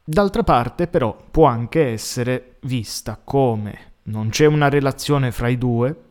d'altra 0.04 0.42
parte, 0.42 0.86
però, 0.86 1.16
può 1.30 1.46
anche 1.46 1.86
essere 1.86 2.56
vista 2.60 3.18
come 3.22 3.92
non 4.04 4.28
c'è 4.28 4.44
una 4.44 4.68
relazione 4.68 5.32
fra 5.32 5.48
i 5.48 5.56
due 5.56 6.02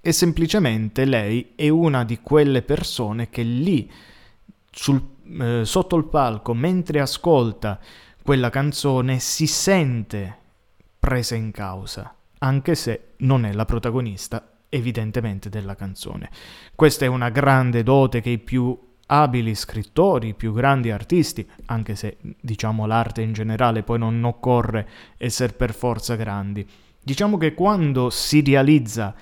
e 0.00 0.12
semplicemente 0.12 1.04
lei 1.04 1.52
è 1.54 1.68
una 1.68 2.04
di 2.04 2.18
quelle 2.20 2.62
persone 2.62 3.30
che 3.30 3.42
lì 3.42 3.90
sul, 4.70 5.00
eh, 5.40 5.62
sotto 5.64 5.96
il 5.96 6.04
palco, 6.04 6.52
mentre 6.52 7.00
ascolta 7.00 7.78
quella 8.24 8.48
canzone, 8.48 9.18
si 9.18 9.46
sente 9.46 10.38
presa 10.98 11.34
in 11.34 11.50
causa, 11.50 12.16
anche 12.38 12.74
se 12.74 13.08
non 13.18 13.44
è 13.44 13.52
la 13.52 13.66
protagonista 13.66 14.60
evidentemente 14.70 15.50
della 15.50 15.74
canzone. 15.74 16.30
Questa 16.74 17.04
è 17.04 17.08
una 17.08 17.28
grande 17.28 17.82
dote 17.82 18.22
che 18.22 18.30
i 18.30 18.38
più 18.38 18.76
abili 19.08 19.54
scrittori, 19.54 20.28
i 20.28 20.34
più 20.34 20.54
grandi 20.54 20.90
artisti, 20.90 21.46
anche 21.66 21.94
se 21.96 22.16
diciamo 22.40 22.86
l'arte 22.86 23.20
in 23.20 23.34
generale 23.34 23.82
poi 23.82 23.98
non 23.98 24.24
occorre 24.24 24.88
essere 25.18 25.52
per 25.52 25.74
forza 25.74 26.14
grandi. 26.14 26.66
Diciamo 27.02 27.36
che 27.36 27.52
quando 27.52 28.08
si 28.08 28.40
realizza 28.40 29.14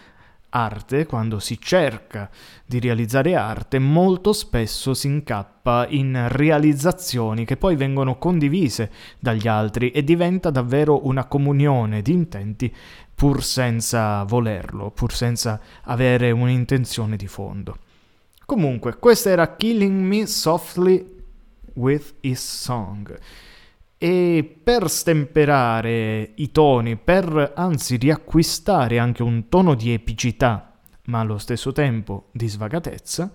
arte, 0.55 1.07
quando 1.07 1.39
si 1.39 1.59
cerca 1.61 2.31
di 2.67 2.79
realizzare 2.79 3.35
arte, 3.35 3.79
molto 3.79 4.33
spesso 4.33 4.95
si 4.95 5.07
incappa 5.07 5.87
in 5.89 6.27
realizzazioni 6.29 7.45
che 7.45 7.57
poi 7.57 7.77
vengono 7.77 8.19
condivise 8.19 8.91
dagli 9.19 9.49
altri 9.49 9.91
e 9.91 10.05
diventa 10.05 10.51
davvero 10.51 11.07
una 11.07 11.25
comunione 11.27 12.03
di 12.03 12.13
intenti 12.13 12.75
pur 13.15 13.43
senza 13.43 14.25
volerlo, 14.25 14.91
pur 14.91 15.13
senza 15.13 15.61
avere 15.85 16.31
un'intenzione 16.31 17.17
di 17.17 17.27
fondo. 17.27 17.79
Comunque, 18.45 18.99
questa 18.99 19.31
era 19.31 19.55
Killing 19.57 20.05
Me 20.05 20.27
Softly 20.27 21.21
with 21.75 22.15
His 22.21 22.63
Song. 22.63 23.19
E 24.05 24.59
per 24.65 24.91
stemperare 24.91 26.33
i 26.35 26.51
toni, 26.51 26.97
per 26.97 27.53
anzi 27.55 27.95
riacquistare 27.95 28.99
anche 28.99 29.23
un 29.23 29.49
tono 29.49 29.77
di 29.77 29.93
epicità, 29.93 30.77
ma 31.05 31.21
allo 31.21 31.39
stesso 31.39 31.71
tempo 31.71 32.31
di 32.33 32.49
svagatezza, 32.49 33.31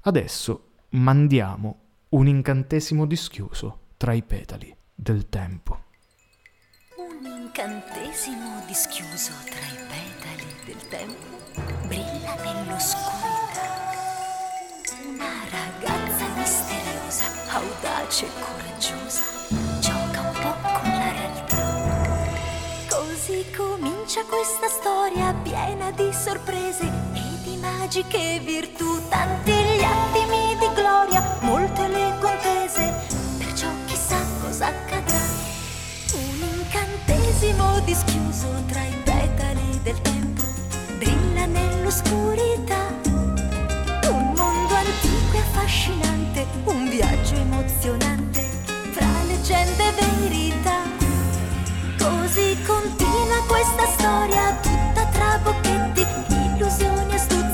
adesso 0.00 0.70
mandiamo 0.92 1.80
un 2.08 2.28
incantesimo 2.28 3.04
dischiuso 3.04 3.80
tra 3.98 4.14
i 4.14 4.22
petali 4.22 4.74
del 4.94 5.28
tempo. 5.28 5.80
Un 6.96 7.26
incantesimo 7.26 8.64
dischiuso 8.66 9.32
tra 9.44 9.60
i 9.60 9.76
petali 9.86 10.50
del 10.64 10.88
tempo 10.88 11.36
brilla 11.88 12.36
nell'oscurità. 12.42 13.68
Una 15.12 15.44
ragazza 15.50 16.26
misteriosa, 16.38 17.24
audace 17.50 18.24
e 18.24 18.30
coraggiosa, 18.40 19.65
Così 23.26 23.44
comincia 23.56 24.22
questa 24.22 24.68
storia 24.68 25.34
piena 25.42 25.90
di 25.90 26.12
sorprese 26.12 26.84
e 26.84 27.42
di 27.42 27.56
magiche 27.56 28.40
virtù, 28.44 29.00
tanti 29.08 29.50
gli 29.50 29.82
attimi 29.82 30.56
di 30.60 30.68
gloria, 30.76 31.36
molte 31.40 31.88
le 31.88 32.14
contese, 32.20 32.94
perciò 33.38 33.66
chissà 33.86 34.16
cosa 34.40 34.66
accadrà. 34.66 35.18
Un 36.12 36.48
incantesimo 36.56 37.80
dischiuso 37.80 38.46
tra 38.68 38.84
i 38.84 38.94
petali 39.02 39.80
del 39.82 40.00
tempo 40.02 40.44
brilla 40.96 41.46
nell'oscurità. 41.46 42.86
Un 44.08 44.34
mondo 44.36 44.72
antico 44.72 45.34
e 45.34 45.38
affascinante, 45.38 46.46
un 46.62 46.88
viaggio 46.88 47.34
emozionante 47.34 48.42
fra 48.92 49.08
leggende 49.24 49.88
e 49.88 49.92
verità. 49.92 50.95
Così 52.06 52.56
continua 52.64 53.42
questa 53.48 53.84
storia 53.98 54.56
tutta 54.62 55.06
tra 55.10 55.40
bocchetti, 55.42 56.06
illusioni, 56.54 57.12
astuzie 57.12 57.45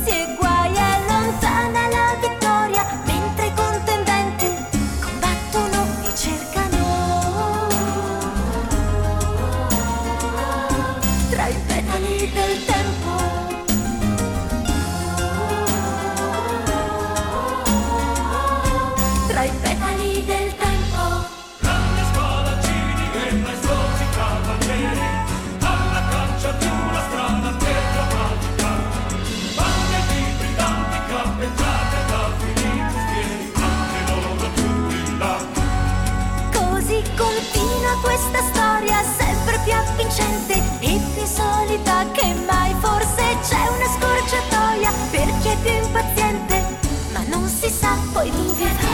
questa 38.12 38.42
storia 38.42 39.02
sempre 39.16 39.58
più 39.64 39.72
avvincente 39.72 40.52
e 40.80 41.00
più 41.14 41.22
insolita 41.22 42.04
che 42.12 42.34
mai. 42.46 42.74
Forse 42.78 43.38
c'è 43.40 43.66
una 43.68 43.86
scorciatoia 43.86 44.92
per 45.10 45.32
chi 45.40 45.48
è 45.48 45.56
più 45.62 45.72
impaziente, 45.72 46.78
ma 47.12 47.22
non 47.28 47.48
si 47.48 47.70
sa 47.70 47.96
poi 48.12 48.30
dove 48.30 48.64
va. 48.64 48.91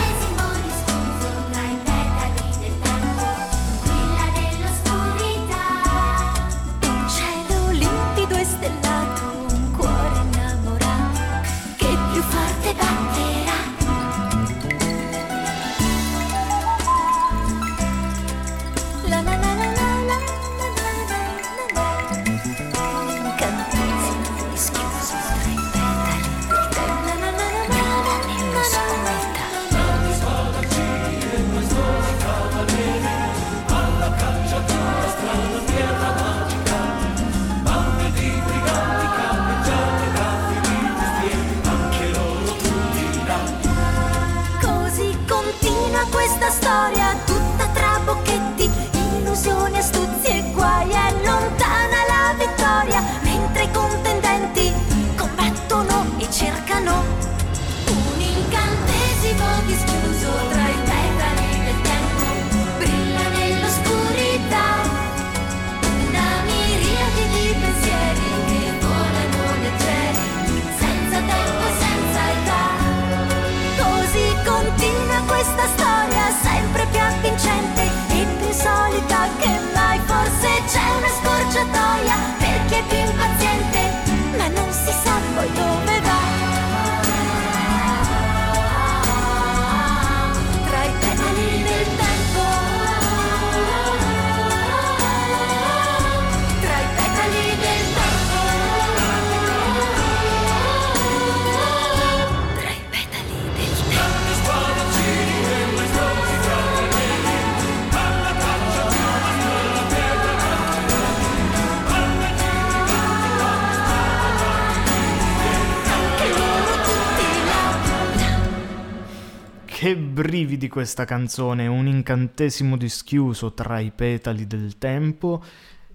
Brividi 120.18 120.66
questa 120.66 121.04
canzone, 121.04 121.68
un 121.68 121.86
incantesimo 121.86 122.76
dischiuso 122.76 123.54
tra 123.54 123.78
i 123.78 123.92
petali 123.92 124.48
del 124.48 124.76
tempo, 124.76 125.40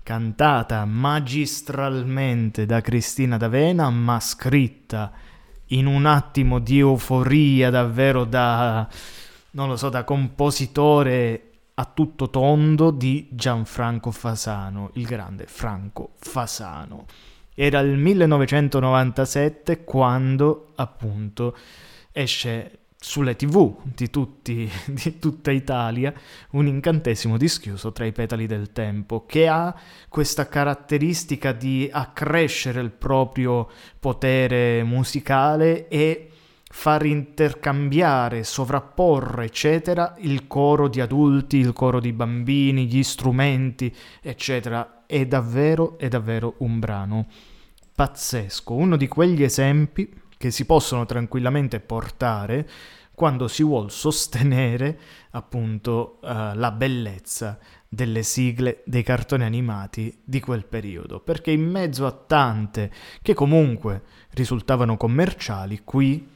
cantata 0.02 0.86
magistralmente 0.86 2.66
da 2.66 2.80
Cristina 2.80 3.36
D'Avena, 3.36 3.90
ma 3.90 4.22
scritta 4.22 5.12
in 5.68 5.88
un 5.88 6.06
attimo 6.06 6.60
di 6.60 6.80
euforia 6.80 7.70
davvero 7.70 8.24
da, 8.24 8.88
non 9.52 9.68
lo 9.68 9.76
so, 9.76 9.90
da 9.90 10.06
compositore 10.06 11.50
a 11.74 11.84
tutto 11.84 12.30
tondo 12.30 12.92
di 12.92 13.28
Gianfranco 13.30 14.10
Fasano, 14.12 14.92
il 14.94 15.04
grande 15.04 15.48
Franco 15.48 16.12
Fasano. 16.20 17.08
Era 17.54 17.82
il 17.82 17.98
1997 17.98 19.84
quando 19.84 20.72
appunto 20.76 21.58
esce 22.14 22.78
sulle 23.04 23.36
tv 23.36 23.76
di, 23.84 24.10
tutti, 24.10 24.70
di 24.88 25.20
tutta 25.20 25.51
Italia 25.51 26.14
un 26.51 26.68
incantesimo 26.68 27.38
dischiuso 27.38 27.91
tra 27.91 28.06
i 28.06 28.14
petali 28.14 28.47
del 28.47 28.72
tempo 28.72 29.26
che 29.26 29.49
ha 29.49 29.76
questa 30.08 30.47
caratteristica 30.47 31.51
di 31.51 31.89
accrescere 31.91 32.80
il 32.80 32.91
proprio 32.91 33.70
potere 33.99 34.84
musicale 34.84 35.89
e 35.89 36.30
far 36.70 37.06
intercambiare, 37.06 38.43
sovrapporre, 38.43 39.45
eccetera, 39.45 40.16
il 40.20 40.47
coro 40.47 40.88
di 40.88 41.01
adulti, 41.01 41.58
il 41.58 41.74
coro 41.74 41.99
di 41.99 42.14
bambini, 42.14 42.88
gli 42.88 43.04
strumenti, 43.04 43.93
eccetera. 44.22 45.04
È 45.06 45.24
davvero, 45.28 45.99
è 45.99 46.08
davvero 46.08 46.56
un 46.60 46.80
brano 46.80 47.28
pazzesco, 47.93 48.74
uno 48.74 48.95
di 48.97 49.08
quegli 49.08 49.43
esempi 49.43 50.22
che 50.44 50.52
si 50.52 50.66
possono 50.66 51.06
tranquillamente 51.06 51.80
portare 51.80 52.70
quando 53.16 53.48
si 53.48 53.64
vuol 53.64 53.89
sostenere 53.89 55.00
appunto 55.32 56.20
uh, 56.22 56.52
la 56.54 56.70
bellezza 56.72 57.58
delle 57.88 58.24
sigle 58.24 58.82
dei 58.84 59.04
cartoni 59.04 59.46
animati 59.46 60.20
di 60.22 60.41
quel 60.41 60.66
periodo, 60.66 61.22
perché 61.22 61.52
in 61.52 61.62
mezzo 61.62 62.06
a 62.06 62.12
tante 62.12 62.91
che 63.22 63.34
comunque 63.34 64.02
risultavano 64.32 64.98
commerciali, 64.98 65.80
qui 65.86 66.28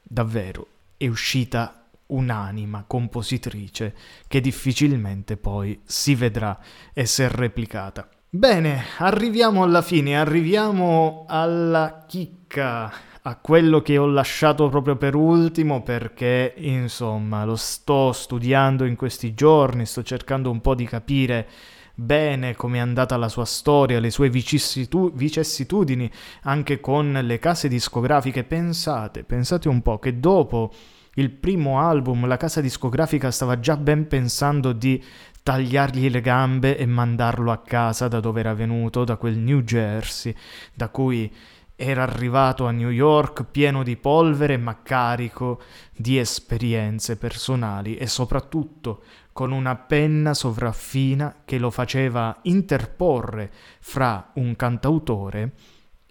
davvero 0.00 0.68
è 0.96 1.08
uscita 1.08 1.86
un'anima 2.06 2.84
compositrice 2.86 3.96
che 4.28 4.40
difficilmente 4.40 5.36
poi 5.36 5.80
si 5.82 6.14
vedrà 6.14 6.56
essere 6.92 7.34
replicata. 7.34 8.08
Bene, 8.28 8.84
arriviamo 8.98 9.64
alla 9.64 9.82
fine, 9.82 10.16
arriviamo 10.16 11.24
alla 11.26 12.04
chicca, 12.06 12.92
a 13.26 13.34
quello 13.34 13.82
che 13.82 13.98
ho 13.98 14.06
lasciato 14.06 14.68
proprio 14.68 14.94
per 14.94 15.16
ultimo 15.16 15.82
perché 15.82 16.54
insomma 16.58 17.44
lo 17.44 17.56
sto 17.56 18.12
studiando 18.12 18.84
in 18.84 18.94
questi 18.94 19.34
giorni, 19.34 19.84
sto 19.84 20.04
cercando 20.04 20.48
un 20.48 20.60
po' 20.60 20.76
di 20.76 20.84
capire 20.84 21.48
bene 21.92 22.54
come 22.54 22.76
è 22.76 22.80
andata 22.80 23.16
la 23.16 23.28
sua 23.28 23.44
storia, 23.44 23.98
le 23.98 24.10
sue 24.10 24.30
vicessitu- 24.30 25.12
vicissitudini 25.12 26.08
anche 26.42 26.78
con 26.78 27.18
le 27.20 27.38
case 27.40 27.66
discografiche. 27.66 28.44
Pensate, 28.44 29.24
pensate 29.24 29.68
un 29.68 29.82
po' 29.82 29.98
che 29.98 30.20
dopo 30.20 30.72
il 31.14 31.30
primo 31.30 31.80
album 31.80 32.28
la 32.28 32.36
casa 32.36 32.60
discografica 32.60 33.32
stava 33.32 33.58
già 33.58 33.76
ben 33.76 34.06
pensando 34.06 34.70
di 34.70 35.02
tagliargli 35.42 36.10
le 36.10 36.20
gambe 36.20 36.76
e 36.76 36.86
mandarlo 36.86 37.50
a 37.50 37.58
casa 37.58 38.06
da 38.06 38.20
dove 38.20 38.38
era 38.38 38.54
venuto, 38.54 39.02
da 39.02 39.16
quel 39.16 39.36
New 39.36 39.62
Jersey, 39.62 40.32
da 40.74 40.90
cui 40.90 41.32
era 41.76 42.02
arrivato 42.02 42.66
a 42.66 42.70
New 42.70 42.88
York 42.88 43.44
pieno 43.44 43.82
di 43.82 43.96
polvere 43.96 44.56
ma 44.56 44.82
carico 44.82 45.60
di 45.94 46.18
esperienze 46.18 47.16
personali 47.18 47.96
e 47.96 48.06
soprattutto 48.06 49.02
con 49.32 49.52
una 49.52 49.76
penna 49.76 50.32
sovraffina 50.32 51.42
che 51.44 51.58
lo 51.58 51.70
faceva 51.70 52.38
interporre 52.42 53.52
fra 53.80 54.30
un 54.36 54.56
cantautore 54.56 55.52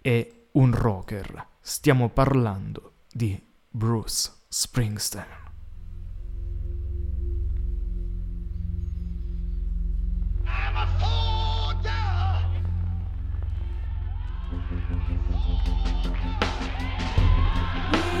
e 0.00 0.46
un 0.52 0.72
rocker. 0.72 1.46
Stiamo 1.60 2.08
parlando 2.10 2.92
di 3.12 3.36
Bruce 3.68 4.30
Springsteen. 4.46 5.44
We've 10.44 10.74
been 10.74 10.94
traveling 10.94 11.35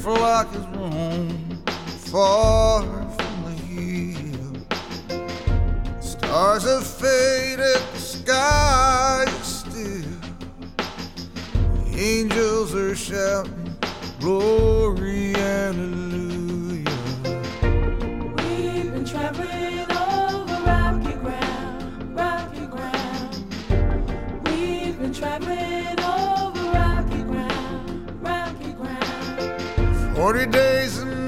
for 0.00 0.12
like 0.12 0.50
his 0.50 0.66
room 0.68 1.62
for 1.86 2.59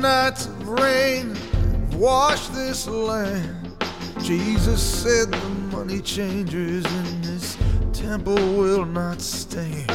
nights 0.03 0.47
of 0.47 0.69
rain 0.69 1.33
have 1.37 1.95
washed 1.95 2.53
this 2.53 2.89
land. 2.89 3.73
Jesus 4.21 4.83
said 4.83 5.31
the 5.31 5.49
money 5.71 6.01
changers 6.01 6.85
in 6.85 7.23
this 7.23 7.57
temple 7.93 8.35
will 8.35 8.85
not 8.85 9.21
stand. 9.21 9.89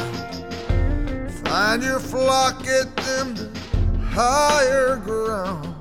Find 1.46 1.84
your 1.84 2.00
flock, 2.00 2.64
get 2.64 2.96
them 2.96 3.36
to 3.36 3.50
higher 4.10 4.96
ground. 4.96 5.76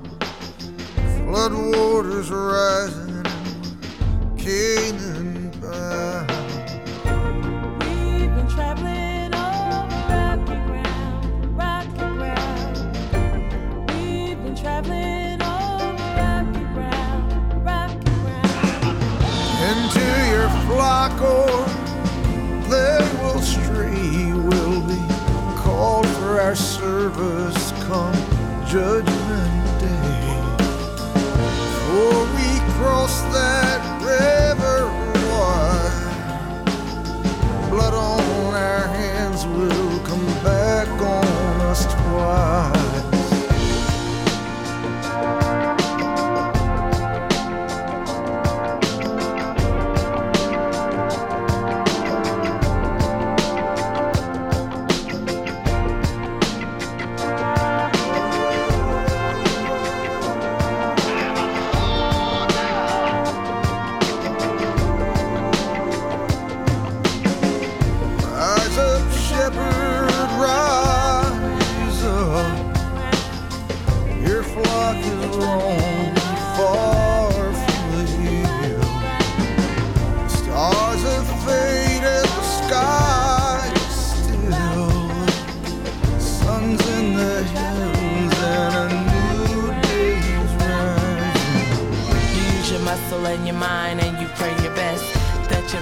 Flood 1.23 1.53
waters 1.53 2.29
rising, 2.29 3.23
Canaan 4.37 5.06
flock, 21.07 21.21
or 21.21 21.65
they 22.69 22.99
will 23.21 23.41
stray. 23.41 24.33
We'll 24.33 24.81
be 24.81 25.01
called 25.55 26.07
for 26.07 26.39
our 26.39 26.55
service 26.55 27.71
come 27.83 28.13
judgment 28.65 29.79
day. 29.79 30.41
For 31.85 32.25
we 32.35 32.59
cross 32.75 33.21
that 33.33 33.81
river 34.03 34.87
wide, 35.31 36.65
blood 37.69 37.93
on 37.93 38.26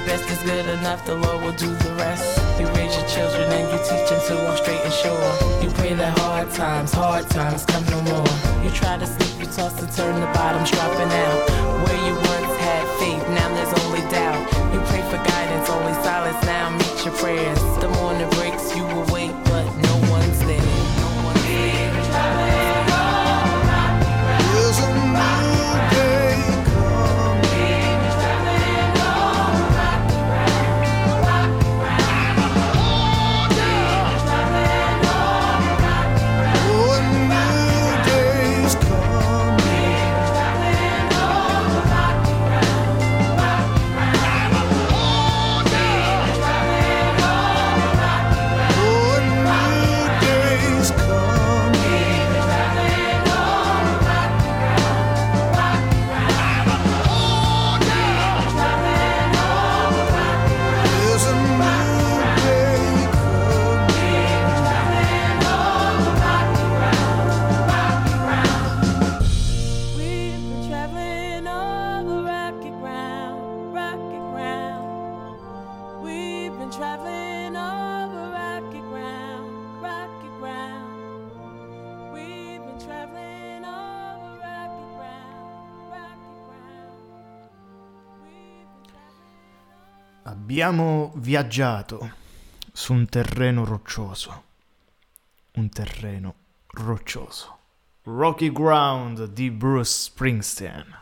best 0.05 0.29
is 0.29 0.41
good 0.43 0.65
enough, 0.69 1.05
the 1.05 1.15
Lord 1.15 1.43
will 1.43 1.53
do 1.53 1.67
the 1.67 1.93
rest. 1.95 2.39
You 2.59 2.67
raise 2.77 2.95
your 2.95 3.07
children 3.07 3.51
and 3.51 3.65
you 3.71 3.77
teach 3.89 4.09
them 4.09 4.21
to 4.27 4.35
walk 4.45 4.57
straight 4.57 4.81
and 4.81 4.93
sure. 4.93 5.31
You 5.61 5.69
pray 5.71 5.93
that 5.93 6.17
hard 6.19 6.51
times, 6.51 6.93
hard 6.93 7.29
times 7.29 7.65
come 7.65 7.85
no 7.85 8.01
more. 8.01 8.27
You 8.63 8.69
try 8.69 8.97
to 8.97 9.05
sleep, 9.05 9.39
you 9.39 9.47
toss 9.47 9.81
and 9.81 9.91
turn, 9.91 10.19
the 10.19 10.27
bottom's 10.37 10.71
dropping 10.71 11.11
out. 11.11 11.39
Where 11.83 11.99
you 12.07 12.13
once 12.15 12.54
Abbiamo 90.65 91.11
viaggiato 91.17 92.09
su 92.73 92.93
un 92.93 93.05
terreno 93.07 93.65
roccioso. 93.65 94.43
Un 95.57 95.69
terreno 95.69 96.33
roccioso. 96.69 97.57
Rocky 98.05 98.51
Ground 98.51 99.25
di 99.25 99.51
Bruce 99.51 99.91
Springsteen, 99.91 101.01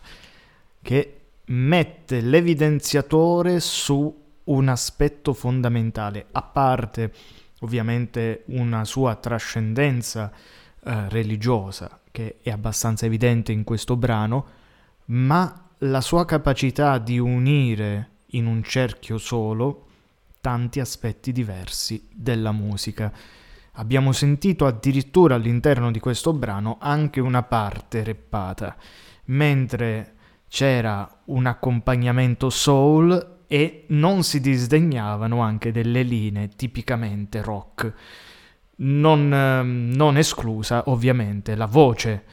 che 0.82 1.22
mette 1.46 2.20
l'evidenziatore 2.20 3.62
su 3.62 4.24
un 4.44 4.68
aspetto 4.68 5.34
fondamentale, 5.34 6.26
a 6.34 6.42
parte 6.42 7.14
ovviamente 7.62 8.44
una 8.48 8.84
sua 8.84 9.16
trascendenza 9.16 10.30
eh, 10.84 11.08
religiosa, 11.08 12.02
che 12.12 12.40
è 12.42 12.52
abbastanza 12.52 13.06
evidente 13.06 13.54
in 13.54 13.64
questo 13.64 13.96
brano, 13.96 14.46
ma 15.06 15.70
la 15.78 16.02
sua 16.02 16.26
capacità 16.26 16.98
di 16.98 17.18
unire 17.18 18.10
in 18.34 18.46
un 18.46 18.64
cerchio 18.64 19.18
solo 19.18 19.88
tanti 20.40 20.80
aspetti 20.80 21.32
diversi 21.32 22.08
della 22.14 22.52
musica. 22.52 23.12
Abbiamo 23.74 24.12
sentito 24.12 24.66
addirittura 24.66 25.36
all'interno 25.36 25.90
di 25.90 26.00
questo 26.00 26.34
brano 26.34 26.78
anche 26.80 27.20
una 27.20 27.44
parte 27.44 28.04
reppata, 28.04 28.76
mentre 29.26 30.16
c'era 30.48 31.22
un 31.26 31.46
accompagnamento 31.46 32.50
soul 32.50 33.46
e 33.48 33.86
non 33.88 34.24
si 34.24 34.42
disdegnavano 34.42 35.40
anche 35.40 35.72
delle 35.72 36.04
linee 36.04 36.50
tipicamente 36.50 37.42
rock. 37.42 37.94
Non, 38.76 39.34
ehm, 39.34 39.94
non 39.96 40.18
esclusa 40.18 40.84
ovviamente 40.88 41.56
la 41.56 41.66
voce 41.68 42.24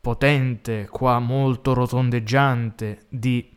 potente, 0.00 0.86
qua 0.90 1.18
molto 1.18 1.72
rotondeggiante 1.72 3.06
di, 3.08 3.53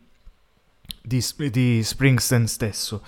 di, 1.08 1.24
di 1.50 1.82
Springsteen 1.82 2.48
stesso. 2.48 3.02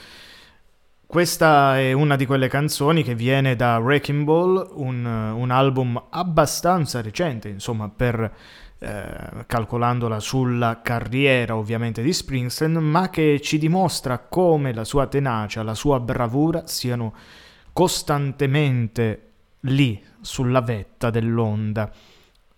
Questa 1.05 1.77
è 1.77 1.91
una 1.91 2.15
di 2.15 2.25
quelle 2.25 2.47
canzoni 2.47 3.03
che 3.03 3.15
viene 3.15 3.55
da 3.55 3.77
Wrecking 3.77 4.23
Ball, 4.23 4.69
un, 4.73 5.03
un 5.05 5.51
album 5.51 6.01
abbastanza 6.09 7.01
recente, 7.01 7.49
insomma, 7.49 7.89
per 7.89 8.31
eh, 8.77 9.43
calcolandola 9.45 10.19
sulla 10.19 10.81
carriera 10.81 11.55
ovviamente 11.55 12.01
di 12.01 12.13
Springsteen, 12.13 12.73
ma 12.73 13.09
che 13.09 13.41
ci 13.41 13.57
dimostra 13.57 14.19
come 14.19 14.71
la 14.73 14.83
sua 14.85 15.07
tenacia, 15.07 15.63
la 15.63 15.73
sua 15.73 15.99
bravura 15.99 16.67
siano 16.67 17.13
costantemente 17.73 19.31
lì 19.61 20.01
sulla 20.21 20.61
vetta 20.61 21.09
dell'onda. 21.09 21.91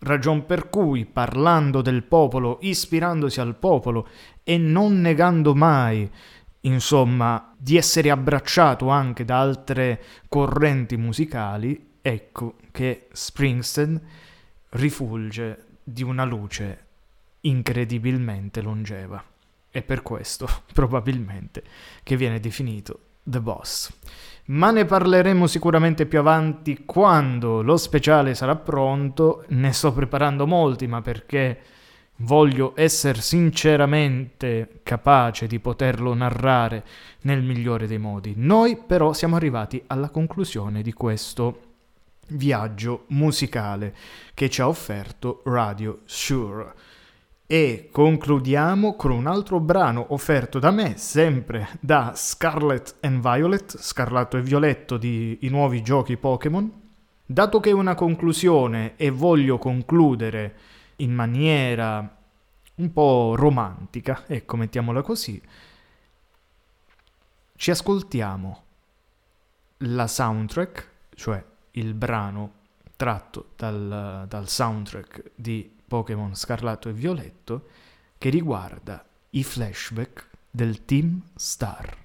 Ragion 0.03 0.47
per 0.47 0.69
cui, 0.69 1.05
parlando 1.05 1.81
del 1.81 2.03
popolo, 2.03 2.57
ispirandosi 2.61 3.39
al 3.39 3.55
popolo 3.55 4.07
e 4.43 4.57
non 4.57 4.99
negando 4.99 5.53
mai 5.53 6.09
insomma, 6.61 7.53
di 7.57 7.77
essere 7.77 8.09
abbracciato 8.09 8.89
anche 8.89 9.25
da 9.25 9.39
altre 9.39 10.01
correnti 10.27 10.97
musicali, 10.97 11.97
ecco 12.01 12.55
che 12.71 13.07
Springsteen 13.11 14.01
rifulge 14.69 15.65
di 15.83 16.03
una 16.03 16.23
luce 16.23 16.85
incredibilmente 17.41 18.61
longeva. 18.61 19.23
È 19.69 19.81
per 19.81 20.01
questo, 20.01 20.47
probabilmente, 20.73 21.63
che 22.03 22.17
viene 22.17 22.39
definito 22.39 23.10
The 23.23 23.39
Boss. 23.39 23.91
Ma 24.45 24.71
ne 24.71 24.85
parleremo 24.85 25.47
sicuramente 25.47 26.05
più 26.05 26.19
avanti 26.19 26.83
quando 26.85 27.61
lo 27.61 27.77
speciale 27.77 28.35
sarà 28.35 28.55
pronto. 28.55 29.45
Ne 29.49 29.71
sto 29.71 29.93
preparando 29.93 30.45
molti, 30.47 30.87
ma 30.87 31.01
perché 31.01 31.59
voglio 32.17 32.73
essere 32.75 33.21
sinceramente 33.21 34.81
capace 34.83 35.47
di 35.47 35.59
poterlo 35.59 36.13
narrare 36.13 36.83
nel 37.21 37.41
migliore 37.41 37.87
dei 37.87 37.97
modi. 37.97 38.33
Noi 38.35 38.77
però 38.77 39.13
siamo 39.13 39.35
arrivati 39.35 39.81
alla 39.87 40.09
conclusione 40.09 40.81
di 40.81 40.93
questo 40.93 41.61
viaggio 42.29 43.05
musicale 43.07 43.95
che 44.33 44.49
ci 44.49 44.61
ha 44.61 44.67
offerto 44.67 45.41
Radio 45.45 45.99
Shure. 46.05 46.73
E 47.51 47.89
concludiamo 47.91 48.95
con 48.95 49.11
un 49.11 49.27
altro 49.27 49.59
brano 49.59 50.13
offerto 50.13 50.57
da 50.57 50.71
me, 50.71 50.95
sempre 50.95 51.67
da 51.81 52.13
Scarlet 52.15 52.99
and 53.01 53.19
Violet, 53.19 53.77
Scarlatto 53.77 54.37
e 54.37 54.41
Violetto 54.41 54.95
di 54.95 55.39
I 55.41 55.49
nuovi 55.49 55.81
giochi 55.81 56.15
Pokémon. 56.15 56.71
Dato 57.25 57.59
che 57.59 57.71
è 57.71 57.73
una 57.73 57.93
conclusione 57.93 58.95
e 58.95 59.09
voglio 59.09 59.57
concludere 59.57 60.55
in 60.95 61.13
maniera 61.13 62.17
un 62.75 62.93
po' 62.93 63.35
romantica, 63.35 64.23
ecco, 64.27 64.55
mettiamola 64.55 65.01
così, 65.01 65.41
ci 67.57 67.69
ascoltiamo 67.69 68.63
la 69.79 70.07
soundtrack, 70.07 70.89
cioè 71.15 71.43
il 71.71 71.93
brano 71.95 72.53
tratto 72.95 73.49
dal, 73.57 74.23
dal 74.29 74.47
soundtrack 74.47 75.31
di 75.35 75.79
Pokémon 75.91 76.33
Scarlatto 76.33 76.87
e 76.87 76.93
Violetto, 76.93 77.67
che 78.17 78.29
riguarda 78.29 79.05
i 79.31 79.43
flashback 79.43 80.29
del 80.49 80.85
Team 80.85 81.21
Star. 81.35 81.97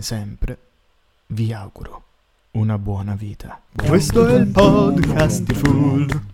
Come 0.00 0.02
sempre, 0.02 0.58
vi 1.28 1.52
auguro 1.52 2.02
una 2.52 2.78
buona 2.78 3.14
vita. 3.14 3.60
Questo 3.74 4.26
è 4.26 4.34
il 4.34 4.46
podcast 4.46 5.42
di 5.42 5.54
Full. 5.54 6.29